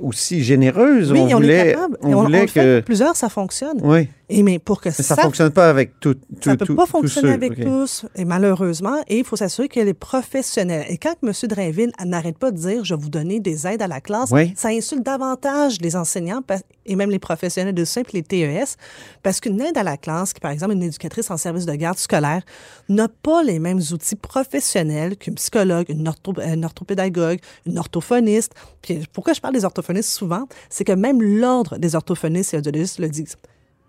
aussi 0.00 0.42
généreuse. 0.42 1.12
Oui, 1.12 1.20
on, 1.20 1.24
on, 1.24 1.34
voulait, 1.36 1.68
est 1.68 1.72
capable. 1.72 1.96
on 2.02 2.22
voulait 2.22 2.40
le 2.42 2.46
fait 2.46 2.60
que. 2.60 2.80
plusieurs, 2.80 3.16
ça 3.16 3.28
fonctionne. 3.28 3.78
Oui. 3.82 4.08
Et 4.32 4.42
mais 4.42 4.58
pour 4.58 4.80
que 4.80 4.88
Mais 4.88 4.94
ça 4.94 5.16
ne 5.16 5.20
fonctionne 5.22 5.50
pas 5.50 5.68
avec 5.68 5.98
tout. 6.00 6.14
tout 6.14 6.20
Ça 6.42 6.56
peut 6.56 6.64
tout- 6.64 6.76
pas 6.76 6.86
fonctionner 6.86 7.28
ceux. 7.28 7.34
avec 7.34 7.64
tous, 7.64 8.06
et 8.14 8.24
malheureusement, 8.24 8.96
et 9.08 9.18
il 9.18 9.24
faut 9.24 9.36
s'assurer 9.36 9.68
que 9.68 9.80
les 9.80 9.92
professionnels. 9.94 10.86
Et 10.88 10.98
quand 10.98 11.14
M. 11.22 11.32
Drainville 11.48 11.92
n'arrête 12.04 12.38
pas 12.38 12.50
de 12.52 12.56
dire 12.56 12.84
je 12.84 12.94
vais 12.94 13.00
vous 13.02 13.10
donner 13.10 13.40
des 13.40 13.66
aides 13.66 13.82
à 13.82 13.88
la 13.88 14.00
classe, 14.00 14.30
Oui. 14.30 14.52
ça 14.56 14.68
insulte 14.68 15.02
davantage 15.04 15.78
les 15.80 15.96
enseignants 15.96 16.40
et 16.86 16.96
même 16.96 17.10
les 17.10 17.18
professionnels 17.18 17.74
de 17.74 17.82
et 17.82 18.02
les 18.12 18.22
TES, 18.22 18.76
parce 19.22 19.40
qu'une 19.40 19.60
aide 19.60 19.76
à 19.76 19.82
la 19.82 19.96
classe, 19.96 20.32
qui 20.32 20.40
par 20.40 20.50
exemple 20.52 20.72
une 20.74 20.82
éducatrice 20.82 21.30
en 21.30 21.36
service 21.36 21.66
de 21.66 21.74
garde 21.74 21.98
scolaire, 21.98 22.42
n'a 22.88 23.08
pas 23.08 23.42
les 23.42 23.58
mêmes 23.58 23.80
outils 23.92 24.16
professionnels 24.16 25.16
qu'une 25.16 25.34
psychologue, 25.34 25.86
une, 25.88 26.08
ortho- 26.08 26.40
une 26.40 26.64
orthopédagogue, 26.64 27.38
une 27.66 27.78
orthophoniste. 27.78 28.52
Puis 28.82 29.02
pourquoi 29.12 29.32
je 29.32 29.40
parle 29.40 29.54
des 29.54 29.64
orthophonistes 29.64 30.10
souvent, 30.10 30.46
c'est 30.68 30.84
que 30.84 30.92
même 30.92 31.20
l'ordre 31.22 31.78
des 31.78 31.94
orthophonistes 31.94 32.54
et 32.54 32.58
audiologistes 32.58 32.98
le 33.00 33.08
disent. 33.08 33.36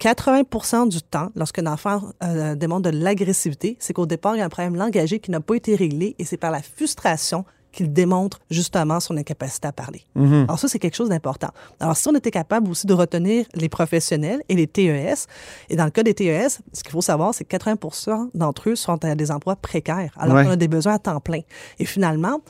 80% 0.02 0.90
du 0.90 1.02
temps, 1.04 1.30
lorsqu'un 1.36 1.68
enfant 1.68 2.02
euh, 2.24 2.56
démontre 2.56 2.90
de 2.92 2.98
l'agressivité, 2.98 3.78
c'est 3.80 3.94
qu'au 3.94 4.08
départ, 4.08 4.36
il 4.36 4.40
y 4.40 4.42
a 4.42 4.46
un 4.46 4.50
problème 4.50 4.76
langagier 4.76 5.20
qui 5.20 5.30
n'a 5.30 5.40
pas 5.40 5.54
été 5.56 5.76
réglé 5.76 6.16
et 6.18 6.26
c'est 6.26 6.38
par 6.38 6.50
la 6.52 6.62
frustration 6.62 7.46
qu'il 7.72 7.94
démontre 7.94 8.40
justement 8.50 9.00
son 9.00 9.16
incapacité 9.16 9.66
à 9.68 9.72
parler. 9.72 10.06
Alors 10.18 10.60
ça, 10.60 10.68
c'est 10.68 10.80
quelque 10.80 10.96
chose 10.98 11.08
d'important. 11.08 11.52
Alors 11.80 11.96
si 11.96 12.06
on 12.10 12.16
était 12.16 12.32
capable 12.32 12.70
aussi 12.70 12.86
de 12.86 12.94
retenir 12.94 13.46
les 13.54 13.70
professionnels 13.70 14.42
et 14.50 14.56
les 14.56 14.68
TES, 14.68 15.28
et 15.70 15.76
dans 15.78 15.86
le 15.86 15.92
cas 15.92 16.04
des 16.04 16.14
TES, 16.14 16.60
ce 16.74 16.84
qu'il 16.84 16.92
faut 16.92 17.00
savoir, 17.02 17.34
c'est 17.34 17.46
que 17.46 17.56
80% 17.56 18.32
d'entre 18.34 18.70
eux 18.72 18.76
sont 18.76 19.02
à 19.06 19.16
des 19.16 19.32
emplois 19.32 19.56
précaires, 19.56 20.12
alors 20.18 20.36
Ouais. 20.36 20.44
qu'on 20.44 20.52
a 20.52 20.56
des 20.58 20.68
besoins 20.68 20.96
à 20.96 21.00
temps 21.00 21.22
plein. 21.22 21.42
Et 21.80 21.86
finalement, 21.86 22.42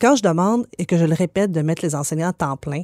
quand 0.00 0.14
je 0.14 0.22
demande 0.22 0.66
et 0.78 0.86
que 0.86 0.96
je 0.96 1.06
le 1.06 1.14
répète 1.14 1.50
de 1.50 1.60
mettre 1.62 1.82
les 1.84 1.96
enseignants 1.96 2.28
à 2.28 2.32
temps 2.32 2.56
plein, 2.56 2.82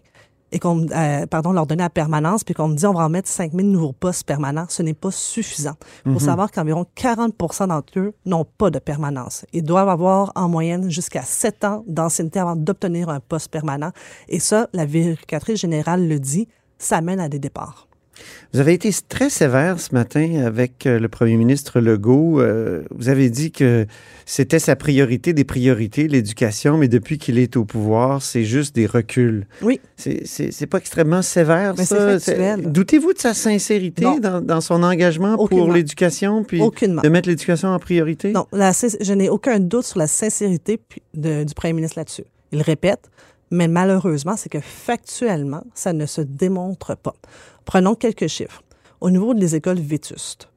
et 0.52 0.58
qu'on, 0.58 0.86
euh, 0.90 1.26
pardon, 1.26 1.52
leur 1.52 1.66
donner 1.66 1.82
la 1.82 1.90
permanence, 1.90 2.44
puis 2.44 2.54
qu'on 2.54 2.68
me 2.68 2.74
dit 2.74 2.86
on 2.86 2.92
va 2.92 3.04
en 3.04 3.08
mettre 3.08 3.28
5 3.28 3.52
000 3.52 3.66
nouveaux 3.66 3.92
postes 3.92 4.26
permanents, 4.26 4.66
ce 4.68 4.82
n'est 4.82 4.94
pas 4.94 5.10
suffisant. 5.10 5.74
Il 6.06 6.12
faut 6.12 6.18
savoir 6.18 6.50
qu'environ 6.50 6.86
40 6.94 7.34
d'entre 7.68 7.98
eux 7.98 8.14
n'ont 8.24 8.44
pas 8.44 8.70
de 8.70 8.78
permanence. 8.78 9.44
Ils 9.52 9.62
doivent 9.62 9.88
avoir 9.88 10.32
en 10.34 10.48
moyenne 10.48 10.90
jusqu'à 10.90 11.22
7 11.22 11.64
ans 11.64 11.84
d'ancienneté 11.86 12.38
avant 12.38 12.56
d'obtenir 12.56 13.08
un 13.08 13.20
poste 13.20 13.50
permanent. 13.50 13.90
Et 14.28 14.40
ça, 14.40 14.68
la 14.72 14.86
vérificatrice 14.86 15.60
générale 15.60 16.08
le 16.08 16.18
dit, 16.18 16.48
ça 16.78 17.00
mène 17.00 17.20
à 17.20 17.28
des 17.28 17.38
départs. 17.38 17.87
Vous 18.54 18.60
avez 18.60 18.72
été 18.72 18.90
très 19.08 19.28
sévère 19.28 19.78
ce 19.78 19.94
matin 19.94 20.42
avec 20.46 20.86
euh, 20.86 20.98
le 20.98 21.08
premier 21.08 21.36
ministre 21.36 21.80
Legault. 21.80 22.40
Euh, 22.40 22.82
vous 22.90 23.08
avez 23.10 23.28
dit 23.28 23.52
que 23.52 23.86
c'était 24.24 24.58
sa 24.58 24.74
priorité 24.74 25.32
des 25.34 25.44
priorités, 25.44 26.08
l'éducation, 26.08 26.78
mais 26.78 26.88
depuis 26.88 27.18
qu'il 27.18 27.38
est 27.38 27.56
au 27.56 27.64
pouvoir, 27.66 28.22
c'est 28.22 28.44
juste 28.44 28.74
des 28.74 28.86
reculs. 28.86 29.46
Oui. 29.62 29.80
C'est- 29.96 30.66
pas 30.66 30.78
extrêmement 30.78 31.22
sévère, 31.22 31.74
Mais 31.76 31.84
ça? 31.84 32.16
Doutez-vous 32.56 33.12
de 33.12 33.18
sa 33.18 33.34
sincérité 33.34 34.04
dans, 34.20 34.40
dans 34.40 34.60
son 34.60 34.82
engagement 34.82 35.36
pour 35.36 35.72
l'éducation, 35.72 36.42
puis 36.44 36.60
Aucunement. 36.60 37.02
de 37.02 37.08
mettre 37.08 37.28
l'éducation 37.28 37.68
en 37.68 37.78
priorité? 37.78 38.32
Non, 38.32 38.46
la 38.52 38.72
je 38.72 39.12
n'ai 39.12 39.28
aucun 39.28 39.60
doute 39.60 39.84
sur 39.84 39.98
la 39.98 40.06
sincérité 40.06 40.80
de- 41.14 41.44
du 41.44 41.54
premier 41.54 41.72
ministre 41.74 41.98
là-dessus. 41.98 42.24
Il 42.52 42.62
répète, 42.62 43.10
mais 43.50 43.68
malheureusement, 43.68 44.36
c'est 44.36 44.48
que 44.48 44.60
factuellement, 44.60 45.62
ça 45.74 45.92
ne 45.92 46.06
se 46.06 46.20
démontre 46.20 46.96
pas. 46.96 47.14
Prenons 47.64 47.94
quelques 47.94 48.26
chiffres. 48.26 48.62
Au 49.00 49.10
niveau 49.10 49.34
des 49.34 49.54
écoles 49.54 49.78
vétustes, 49.78 50.48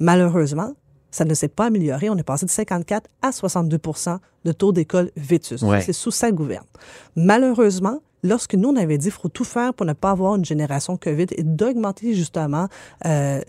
malheureusement, 0.00 0.74
ça 1.10 1.24
ne 1.24 1.34
s'est 1.34 1.48
pas 1.48 1.66
amélioré. 1.66 2.10
On 2.10 2.16
est 2.16 2.24
passé 2.24 2.44
de 2.44 2.50
54 2.50 3.08
à 3.22 3.30
62% 3.30 4.18
de 4.44 4.52
taux 4.52 4.72
d'écoles 4.72 5.10
vétustes. 5.16 5.62
Ouais. 5.62 5.80
C'est 5.80 5.92
sous 5.92 6.10
sa 6.10 6.32
gouverne. 6.32 6.66
Malheureusement, 7.14 8.00
lorsque 8.24 8.54
nous, 8.54 8.70
on 8.70 8.76
avait 8.76 8.98
dit 8.98 9.04
qu'il 9.04 9.20
faut 9.20 9.28
tout 9.28 9.44
faire 9.44 9.72
pour 9.74 9.86
ne 9.86 9.92
pas 9.92 10.10
avoir 10.10 10.34
une 10.34 10.44
génération 10.44 10.96
COVID 10.96 11.26
et 11.30 11.44
d'augmenter 11.44 12.14
justement 12.14 12.66
euh, 13.06 13.40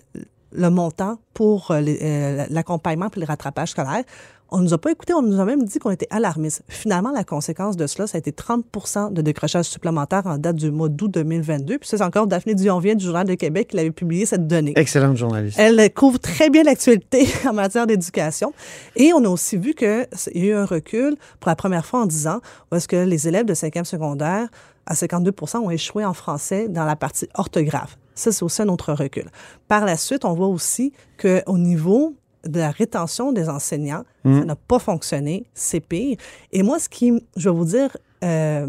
le 0.51 0.69
montant 0.69 1.17
pour 1.33 1.71
euh, 1.71 1.81
euh, 1.81 2.45
l'accompagnement 2.49 3.09
pour 3.09 3.19
le 3.19 3.25
rattrapage 3.25 3.71
scolaire. 3.71 4.03
On 4.51 4.59
nous 4.59 4.73
a 4.73 4.77
pas 4.77 4.91
écouté, 4.91 5.13
on 5.13 5.21
nous 5.21 5.39
a 5.39 5.45
même 5.45 5.63
dit 5.63 5.79
qu'on 5.79 5.89
était 5.89 6.07
alarmistes. 6.11 6.61
Finalement, 6.67 7.11
la 7.11 7.23
conséquence 7.23 7.75
de 7.77 7.87
cela, 7.87 8.05
ça 8.07 8.17
a 8.17 8.19
été 8.19 8.31
30 8.31 8.65
de 9.11 9.21
décrochage 9.21 9.65
supplémentaire 9.65 10.25
en 10.25 10.37
date 10.37 10.55
du 10.55 10.69
mois 10.69 10.87
d'août 10.87 11.09
2022. 11.11 11.79
Puis 11.79 11.89
c'est 11.89 12.01
encore 12.01 12.27
Daphné 12.27 12.53
Dionvien 12.53 12.95
du 12.95 13.03
Journal 13.03 13.25
de 13.25 13.33
Québec 13.33 13.69
qui 13.69 13.79
avait 13.79 13.91
publié 13.91 14.25
cette 14.25 14.47
donnée. 14.47 14.73
Excellente 14.75 15.17
journaliste. 15.17 15.57
Elle 15.59 15.91
couvre 15.93 16.19
très 16.19 16.49
bien 16.49 16.63
l'actualité 16.63 17.27
en 17.49 17.53
matière 17.53 17.87
d'éducation. 17.87 18.53
Et 18.95 19.13
on 19.13 19.23
a 19.23 19.29
aussi 19.29 19.57
vu 19.57 19.73
qu'il 19.73 20.07
y 20.35 20.41
a 20.41 20.45
eu 20.45 20.53
un 20.53 20.65
recul 20.65 21.15
pour 21.39 21.49
la 21.49 21.55
première 21.55 21.85
fois 21.85 22.01
en 22.01 22.05
10 22.05 22.27
ans, 22.27 22.41
parce 22.69 22.87
que 22.87 22.97
les 22.97 23.27
élèves 23.27 23.45
de 23.45 23.53
5e 23.53 23.83
secondaire, 23.83 24.47
à 24.85 24.93
52% 24.93 25.57
ont 25.57 25.71
échoué 25.71 26.05
en 26.05 26.13
français 26.13 26.67
dans 26.69 26.85
la 26.85 26.95
partie 26.95 27.27
orthographe. 27.33 27.97
Ça, 28.13 28.31
c'est 28.31 28.43
aussi 28.43 28.61
un 28.61 28.69
autre 28.69 28.93
recul. 28.93 29.25
Par 29.67 29.85
la 29.85 29.97
suite, 29.97 30.23
on 30.23 30.33
voit 30.33 30.47
aussi 30.47 30.93
qu'au 31.19 31.57
niveau 31.57 32.15
de 32.47 32.59
la 32.59 32.71
rétention 32.71 33.31
des 33.31 33.49
enseignants, 33.49 34.03
ça 34.23 34.29
n'a 34.45 34.55
pas 34.55 34.79
fonctionné, 34.79 35.45
c'est 35.53 35.79
pire. 35.79 36.17
Et 36.51 36.63
moi, 36.63 36.79
ce 36.79 36.89
qui, 36.89 37.11
je 37.37 37.49
vais 37.49 37.55
vous 37.55 37.65
dire, 37.65 37.95
euh, 38.23 38.67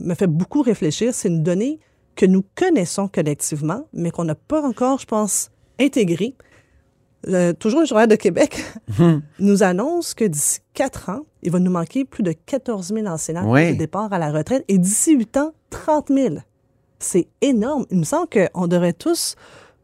me 0.00 0.14
fait 0.14 0.26
beaucoup 0.26 0.62
réfléchir, 0.62 1.14
c'est 1.14 1.28
une 1.28 1.42
donnée 1.42 1.78
que 2.14 2.26
nous 2.26 2.44
connaissons 2.54 3.08
collectivement, 3.08 3.86
mais 3.92 4.10
qu'on 4.10 4.24
n'a 4.24 4.34
pas 4.34 4.62
encore, 4.62 4.98
je 4.98 5.06
pense, 5.06 5.50
intégrée. 5.80 6.34
Euh, 7.28 7.52
toujours 7.52 7.80
le 7.80 7.86
Journal 7.86 8.08
de 8.08 8.14
Québec 8.14 8.62
nous 9.40 9.62
annonce 9.62 10.14
que 10.14 10.24
d'ici 10.24 10.60
quatre 10.74 11.08
ans, 11.10 11.22
il 11.42 11.50
va 11.50 11.58
nous 11.58 11.70
manquer 11.70 12.04
plus 12.04 12.22
de 12.22 12.32
14 12.32 12.92
000 12.94 13.06
enseignants 13.06 13.50
Ouais. 13.50 13.72
de 13.72 13.78
départ 13.78 14.12
à 14.12 14.18
la 14.18 14.30
retraite 14.30 14.64
et 14.68 14.78
d'ici 14.78 15.14
huit 15.16 15.36
ans, 15.36 15.52
30 15.70 16.08
000. 16.10 16.36
C'est 16.98 17.26
énorme. 17.42 17.84
Il 17.90 17.98
me 17.98 18.04
semble 18.04 18.28
qu'on 18.28 18.66
devrait 18.68 18.92
tous 18.92 19.34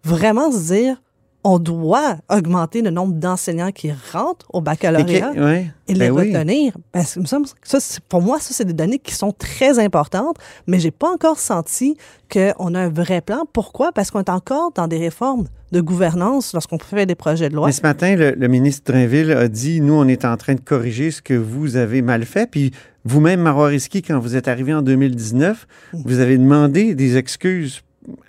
vraiment 0.05 0.51
se 0.53 0.73
dire 0.73 1.03
on 1.45 1.59
doit 1.59 2.17
augmenter 2.31 2.83
le 2.83 2.91
nombre 2.91 3.15
d'enseignants 3.15 3.73
qui 3.73 3.91
rentrent 4.13 4.47
au 4.53 4.61
Et 4.61 4.63
baccalauréat 4.63 5.33
que- 5.35 5.41
ouais. 5.41 5.71
et 5.89 5.95
les 5.95 5.99
Ben 6.09 6.13
oui. 6.13 6.33
retenir. 6.37 6.77
Parce 6.93 7.15
que 7.15 7.69
ça, 7.69 7.79
pour 8.09 8.23
moi, 8.23 8.39
ça, 8.39 8.51
c'est 8.55 8.65
des 8.65 8.73
données 8.73 8.99
qui 9.01 9.15
sont 9.15 9.33
très 9.33 9.79
importantes, 9.81 10.37
mais 10.69 10.79
j'ai 10.79 10.91
pas 10.93 11.11
encore 11.13 11.39
senti 11.41 11.97
qu'on 12.33 12.75
a 12.75 12.81
un 12.81 12.89
vrai 12.89 13.21
plan. 13.21 13.45
Pourquoi? 13.53 13.91
Parce 13.93 14.11
qu'on 14.11 14.21
est 14.21 14.31
encore 14.31 14.73
dans 14.75 14.87
des 14.87 14.99
réformes 14.99 15.47
de 15.73 15.81
gouvernance 15.81 16.53
lorsqu'on 16.53 16.79
fait 16.79 17.07
des 17.07 17.15
projets 17.15 17.49
de 17.49 17.55
loi. 17.57 17.67
Mais 17.67 17.73
ce 17.73 17.83
matin, 17.83 18.15
le, 18.15 18.33
le 18.33 18.49
ministre 18.49 18.93
Drainville 18.93 19.33
a 19.33 19.49
dit 19.49 19.81
Nous, 19.81 19.95
on 19.95 20.07
est 20.07 20.25
en 20.25 20.37
train 20.37 20.55
de 20.55 20.61
corriger 20.61 21.11
ce 21.11 21.23
que 21.23 21.35
vous 21.35 21.77
avez 21.77 22.03
mal 22.03 22.25
fait. 22.25 22.49
Puis 22.49 22.71
vous-même, 23.05 23.41
Marois 23.41 23.67
Risky, 23.69 24.01
quand 24.03 24.19
vous 24.21 24.37
êtes 24.37 24.47
arrivé 24.49 24.73
en 24.75 24.83
2019, 24.83 25.67
Mm. 25.93 26.03
vous 26.05 26.21
avez 26.21 26.39
demandé 26.39 26.95
des 26.95 27.17
excuses 27.17 27.81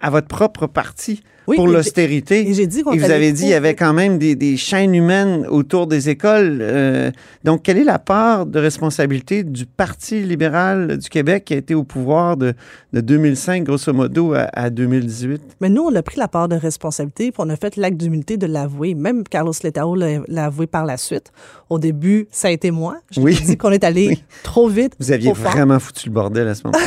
à 0.01 0.09
votre 0.09 0.27
propre 0.27 0.67
parti 0.67 1.21
Oui, 1.47 1.57
pour 1.57 1.67
l'austérité. 1.67 2.49
et 2.49 2.53
j'ai 2.53 2.67
dit 2.67 2.83
qu'on 2.83 2.93
Et 2.93 2.97
vous 2.99 3.11
avez 3.11 3.31
dit 3.33 3.41
qu'il 3.41 3.49
y 3.51 3.53
avait 3.53 3.75
quand 3.75 3.93
même 3.93 4.17
des, 4.17 4.35
des 4.35 4.55
chaînes 4.57 4.95
humaines 4.95 5.45
autour 5.49 5.87
des 5.87 6.09
écoles. 6.09 6.59
Euh, 6.61 7.11
donc, 7.43 7.63
quelle 7.63 7.77
est 7.77 7.83
la 7.83 7.99
part 7.99 8.45
de 8.45 8.59
responsabilité 8.59 9.43
du 9.43 9.65
Parti 9.65 10.21
libéral 10.21 10.97
du 10.97 11.09
Québec 11.09 11.43
qui 11.45 11.53
a 11.53 11.57
été 11.57 11.75
au 11.75 11.83
pouvoir 11.83 12.37
de, 12.37 12.53
de 12.93 13.01
2005, 13.01 13.63
grosso 13.63 13.91
modo, 13.93 14.33
à, 14.33 14.47
à 14.53 14.69
2018? 14.69 15.41
Mais 15.59 15.69
nous, 15.69 15.81
on 15.83 15.93
a 15.95 16.01
pris 16.01 16.17
la 16.17 16.27
part 16.27 16.47
de 16.47 16.55
responsabilité, 16.55 17.31
puis 17.31 17.41
on 17.45 17.49
a 17.49 17.55
fait 17.55 17.75
l'acte 17.75 17.97
d'humilité 17.97 18.37
de 18.37 18.45
l'avouer. 18.47 18.93
Même 18.95 19.23
Carlos 19.23 19.53
Letao 19.63 19.95
l'a 19.95 20.19
l'a 20.27 20.45
avoué 20.45 20.67
par 20.67 20.85
la 20.85 20.95
suite. 20.97 21.31
Au 21.69 21.79
début, 21.79 22.27
ça 22.31 22.47
a 22.47 22.51
été 22.51 22.71
moi. 22.71 22.97
Je 23.11 23.19
Oui. 23.19 23.37
dit 23.45 23.57
qu'on 23.57 23.71
est 23.71 23.83
allé 23.83 24.07
Oui. 24.07 24.23
trop 24.43 24.67
vite. 24.69 24.93
Vous 24.99 25.11
aviez 25.11 25.33
vraiment 25.33 25.79
foutu 25.79 26.07
le 26.07 26.13
bordel 26.13 26.47
à 26.47 26.55
ce 26.55 26.61
moment-là. 26.65 26.83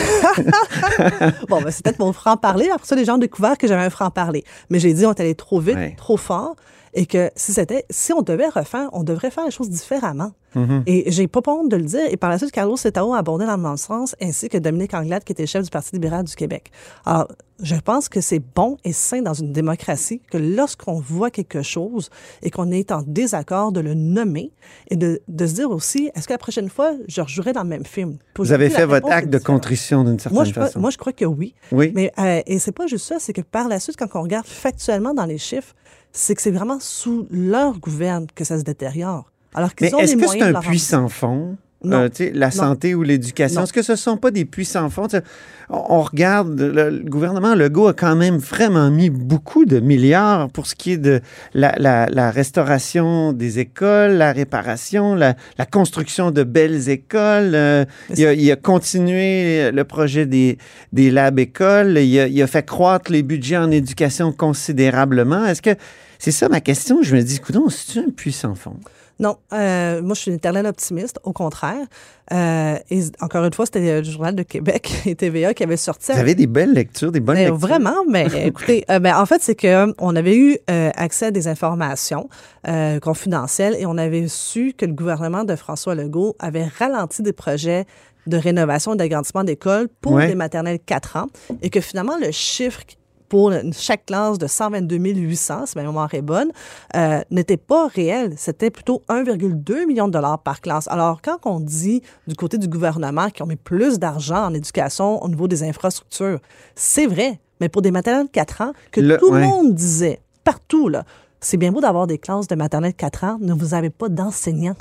Bon, 1.49 1.61
ben, 1.61 1.71
c'est 1.71 1.83
peut-être 1.85 1.99
mon 1.99 2.13
franc-parler. 2.13 2.69
Après 2.73 2.87
ça, 2.87 2.95
les 2.97 3.05
gens 3.05 3.15
ont 3.17 3.19
découvert 3.19 3.57
que 3.59 3.67
j'avais 3.67 3.83
un 3.85 3.91
franc-parler. 3.91 4.45
Mais 4.71 4.79
j'ai 4.79 4.93
dit, 4.95 5.07
on 5.07 5.11
est 5.13 5.21
allé 5.21 5.35
trop 5.35 5.61
vite, 5.61 5.77
Ouais. 5.77 5.95
trop 5.97 6.17
fort. 6.17 6.57
Et 6.99 7.05
que 7.07 7.31
si 7.37 7.53
c'était, 7.53 7.85
si 7.91 8.13
on 8.15 8.23
devait 8.23 8.49
refaire, 8.49 8.89
on 8.93 9.03
devrait 9.05 9.31
faire 9.31 9.45
les 9.45 9.51
choses 9.51 9.69
différemment. 9.69 10.33
Mhm. 10.55 10.83
Et 10.87 11.11
j'ai 11.13 11.29
pas 11.29 11.43
honte 11.47 11.69
de 11.69 11.77
le 11.77 11.83
dire. 11.83 12.07
Et 12.11 12.17
par 12.17 12.31
la 12.31 12.39
suite, 12.39 12.51
Carlos 12.53 12.79
Setao 12.79 13.13
a 13.13 13.19
abordé 13.19 13.45
dans 13.45 13.57
le 13.59 13.63
même 13.63 13.77
sens, 13.77 14.17
ainsi 14.23 14.49
que 14.49 14.57
Dominique 14.57 14.95
Anglade, 14.95 15.23
qui 15.23 15.33
était 15.33 15.47
chef 15.47 15.63
du 15.65 15.69
Parti 15.71 15.91
libéral 15.93 16.25
du 16.25 16.35
Québec. 16.35 16.71
Alors, 17.05 17.29
je 17.63 17.75
pense 17.75 18.09
que 18.09 18.23
c'est 18.23 18.39
bon 18.55 18.79
et 18.83 18.95
sain 18.95 19.21
dans 19.21 19.35
une 19.35 19.53
démocratie 19.53 20.23
que 20.31 20.39
lorsqu'on 20.39 20.99
voit 20.99 21.31
quelque 21.31 21.61
chose 21.61 22.09
et 22.43 22.51
qu'on 22.51 22.71
est 22.71 22.91
en 22.91 23.03
désaccord, 23.07 23.73
de 23.73 23.81
le 23.81 23.93
nommer 23.93 24.51
et 24.89 24.97
de, 24.97 25.21
de 25.29 25.47
se 25.47 25.53
dire 25.55 25.71
aussi, 25.71 26.11
est-ce 26.15 26.27
que 26.27 26.33
la 26.33 26.39
prochaine 26.39 26.71
fois, 26.71 26.93
je 27.09 27.21
rejouerai 27.21 27.53
dans 27.53 27.63
le 27.63 27.69
même 27.69 27.85
film? 27.85 28.17
Vous 28.39 28.53
avez 28.53 28.71
fait 28.71 28.87
votre 28.87 29.11
acte 29.11 29.29
de 29.29 29.39
contrition 29.39 30.03
d'une 30.05 30.19
certaine 30.19 30.35
Moi 30.37 30.45
je, 30.45 30.53
crois- 30.53 30.67
façon. 30.67 30.81
moi, 30.81 30.89
je 30.89 30.97
crois 30.97 31.13
que 31.13 31.27
oui. 31.27 31.55
Oui. 31.73 31.93
Mais, 31.95 32.11
euh, 32.19 32.41
et 32.47 32.59
c'est 32.59 32.73
pas 32.73 32.87
juste 32.87 33.05
ça, 33.05 33.17
c'est 33.19 33.35
que 33.35 33.43
par 33.43 33.69
la 33.69 33.79
suite, 33.81 33.97
quand 33.99 34.09
on 34.15 34.23
regarde 34.23 34.47
factuellement 34.47 35.13
dans 35.13 35.27
les 35.27 35.37
chiffres, 35.39 35.75
c'est 36.17 36.35
que 36.35 36.43
c'est 36.43 36.51
vraiment 36.51 36.79
sous 36.81 37.27
leur 37.31 37.79
gouverne 37.79 38.27
que 38.35 38.45
ça 38.45 38.59
se 38.59 38.65
détériore. 38.65 39.31
Alors 39.55 39.75
qu'ils 39.75 39.87
Mais 39.89 39.95
ont 39.95 39.99
est-ce 40.01 40.17
que 40.17 40.27
c'est 40.29 40.43
un 40.43 40.61
puits 40.61 40.79
sans 40.79 41.09
fond? 41.09 41.57
Euh, 41.85 42.09
la 42.33 42.47
Non. 42.47 42.51
santé 42.53 42.95
ou 42.95 43.03
l'éducation? 43.03 43.63
Est-ce 43.63 43.73
que 43.73 43.83
ce 43.83 43.93
ne 43.93 43.97
sont 43.97 44.17
pas 44.17 44.31
des 44.33 44.45
puits 44.45 44.65
sans 44.65 44.89
fond? 44.91 45.07
Tu 45.07 45.17
sais, 45.19 45.23
On, 45.69 45.85
on 45.99 46.03
regarde, 46.03 46.59
le, 46.59 46.91
le 46.91 47.05
gouvernement 47.09 47.55
Legault 47.55 47.89
a 47.89 47.93
quand 47.93 48.17
même 48.17 48.39
vraiment 48.39 48.91
mis 48.91 49.09
beaucoup 49.11 49.65
de 49.67 49.79
milliards 49.79 50.49
pour 50.51 50.67
ce 50.67 50.75
qui 50.75 50.93
est 50.93 50.97
de 50.97 51.21
la, 51.55 51.75
la- 51.79 52.07
la 52.07 52.31
restauration 52.31 53.33
des 53.33 53.59
écoles, 53.61 54.13
la 54.13 54.33
réparation, 54.33 55.15
la, 55.15 55.37
la 55.59 55.67
construction 55.67 56.31
de 56.33 56.43
belles 56.45 56.89
écoles. 56.89 57.55
euh, 57.55 57.85
Mais 58.11 58.17
il, 58.17 58.27
a, 58.27 58.33
il 58.33 58.51
a 58.51 58.57
continué 58.57 59.71
le 59.71 59.85
projet 59.85 60.25
des, 60.27 60.59
des 60.93 61.11
labs 61.11 61.39
écoles. 61.39 61.99
Il 61.99 62.19
a, 62.19 62.27
il 62.27 62.43
a 62.43 62.47
fait 62.47 62.65
croître 62.67 63.13
les 63.13 63.23
budgets 63.23 63.59
en 63.59 63.71
éducation 63.71 64.33
considérablement. 64.33 65.45
Est-ce 65.47 65.63
que 65.63 65.75
c'est 66.19 66.33
ça 66.33 66.49
ma 66.49 66.61
question? 66.61 67.03
Je 67.03 67.17
me 67.17 67.23
dis, 67.23 67.37
écoute, 67.37 67.57
c'est 67.71 68.01
un 68.01 68.11
puits 68.11 68.33
sans 68.33 68.55
fond? 68.55 68.77
Non, 69.19 69.39
euh, 69.55 70.03
moi, 70.03 70.15
je 70.15 70.21
suis 70.21 70.31
une 70.31 70.37
éternelle 70.37 70.67
optimiste, 70.67 71.19
au 71.25 71.33
contraire. 71.33 71.87
Euh, 72.35 72.77
et 72.91 73.01
encore 73.21 73.47
une 73.47 73.53
fois, 73.55 73.65
c'était 73.65 74.03
le 74.03 74.05
Journal 74.07 74.35
de 74.35 74.43
Québec 74.43 74.93
et 75.07 75.15
TVA 75.15 75.55
qui 75.55 75.63
avait 75.63 75.79
sorti. 75.79 76.13
Vous 76.13 76.19
avez 76.19 76.35
des 76.35 76.47
belles 76.47 76.75
lectures, 76.75 77.11
des 77.13 77.21
bonnes 77.21 77.37
Ben, 77.37 77.45
lectures. 77.45 77.57
vraiment, 77.57 78.05
mais 78.07 78.27
écoutez, 78.47 78.85
euh, 78.91 78.99
ben, 78.99 79.17
en 79.19 79.25
fait, 79.25 79.41
c'est 79.41 79.55
que 79.55 79.67
euh, 79.67 79.93
on 79.99 80.15
avait 80.17 80.37
eu 80.37 80.59
euh, 80.71 80.91
accès 80.97 81.27
à 81.27 81.31
des 81.31 81.49
informations 81.49 82.29
euh, 82.69 83.01
confidentielles 83.01 83.75
et 83.79 83.87
on 83.87 83.97
avait 83.97 84.29
su 84.29 84.75
que 84.77 84.85
le 84.85 84.93
gouvernement 84.93 85.45
de 85.45 85.57
François 85.57 85.95
Legault 85.95 86.37
avait 86.39 86.67
ralenti 86.79 87.23
des 87.23 87.33
projets 87.33 87.87
de 88.27 88.37
rénovation 88.37 88.93
et 88.93 88.97
d'agrandissement 88.99 89.45
d'écoles 89.45 89.89
pour 90.03 90.13
Ouais. 90.13 90.27
les 90.27 90.35
maternelles 90.35 90.81
4 90.85 91.17
ans 91.17 91.27
et 91.63 91.71
que 91.71 91.81
finalement, 91.81 92.19
le 92.21 92.33
chiffre 92.33 92.81
pour 93.29 93.53
chaque 93.73 94.07
classe 94.07 94.39
de 94.39 94.47
122 94.47 94.97
800, 94.97 95.67
si 95.67 95.77
ma 95.79 95.83
mémoire 95.85 96.13
est 96.15 96.23
bonne, 96.23 96.51
euh, 96.95 97.21
n'était 97.31 97.57
pas 97.57 97.89
réel. 97.89 98.35
C'était 98.37 98.71
plutôt 98.71 99.03
1,2 99.09 99.87
million 99.87 100.07
de 100.09 100.13
dollars 100.13 100.39
par 100.39 100.61
classe. 100.61 100.89
Alors, 100.89 101.21
quand 101.23 101.39
on 101.45 101.61
dit 101.61 102.03
du 102.27 102.35
côté 102.35 102.59
du 102.59 102.69
gouvernement 102.69 103.31
qu'ils 103.31 103.43
ont 103.45 103.49
mis 103.49 103.57
plus 103.57 103.99
d'argent 103.99 104.47
en 104.47 104.55
éducation 104.55 105.23
au 105.23 105.29
niveau 105.29 105.49
des 105.49 105.63
infrastructures, 105.63 106.39
c'est 106.75 107.07
vrai. 107.07 107.41
Mais 107.61 107.69
pour 107.69 107.83
des 107.83 107.91
maternelles 107.91 108.27
de 108.27 108.31
4 108.31 108.61
ans, 108.61 108.73
que 108.93 109.01
Le- 109.01 109.17
tout 109.19 109.31
ouais. 109.31 109.41
le 109.41 109.47
monde 109.47 109.75
disait, 109.75 110.21
partout, 110.45 110.89
là, 110.89 111.05
c'est 111.41 111.57
bien 111.57 111.73
beau 111.73 111.81
d'avoir 111.81 112.07
des 112.07 112.19
classes 112.19 112.47
de 112.49 112.55
maternelle 112.55 112.93
de 112.93 112.97
4 112.97 113.25
ans, 113.25 113.39
mais 113.41 113.53
vous 113.53 113.69
n'avez 113.69 113.91
pas 113.91 114.09
d'enseignants. 114.09 114.75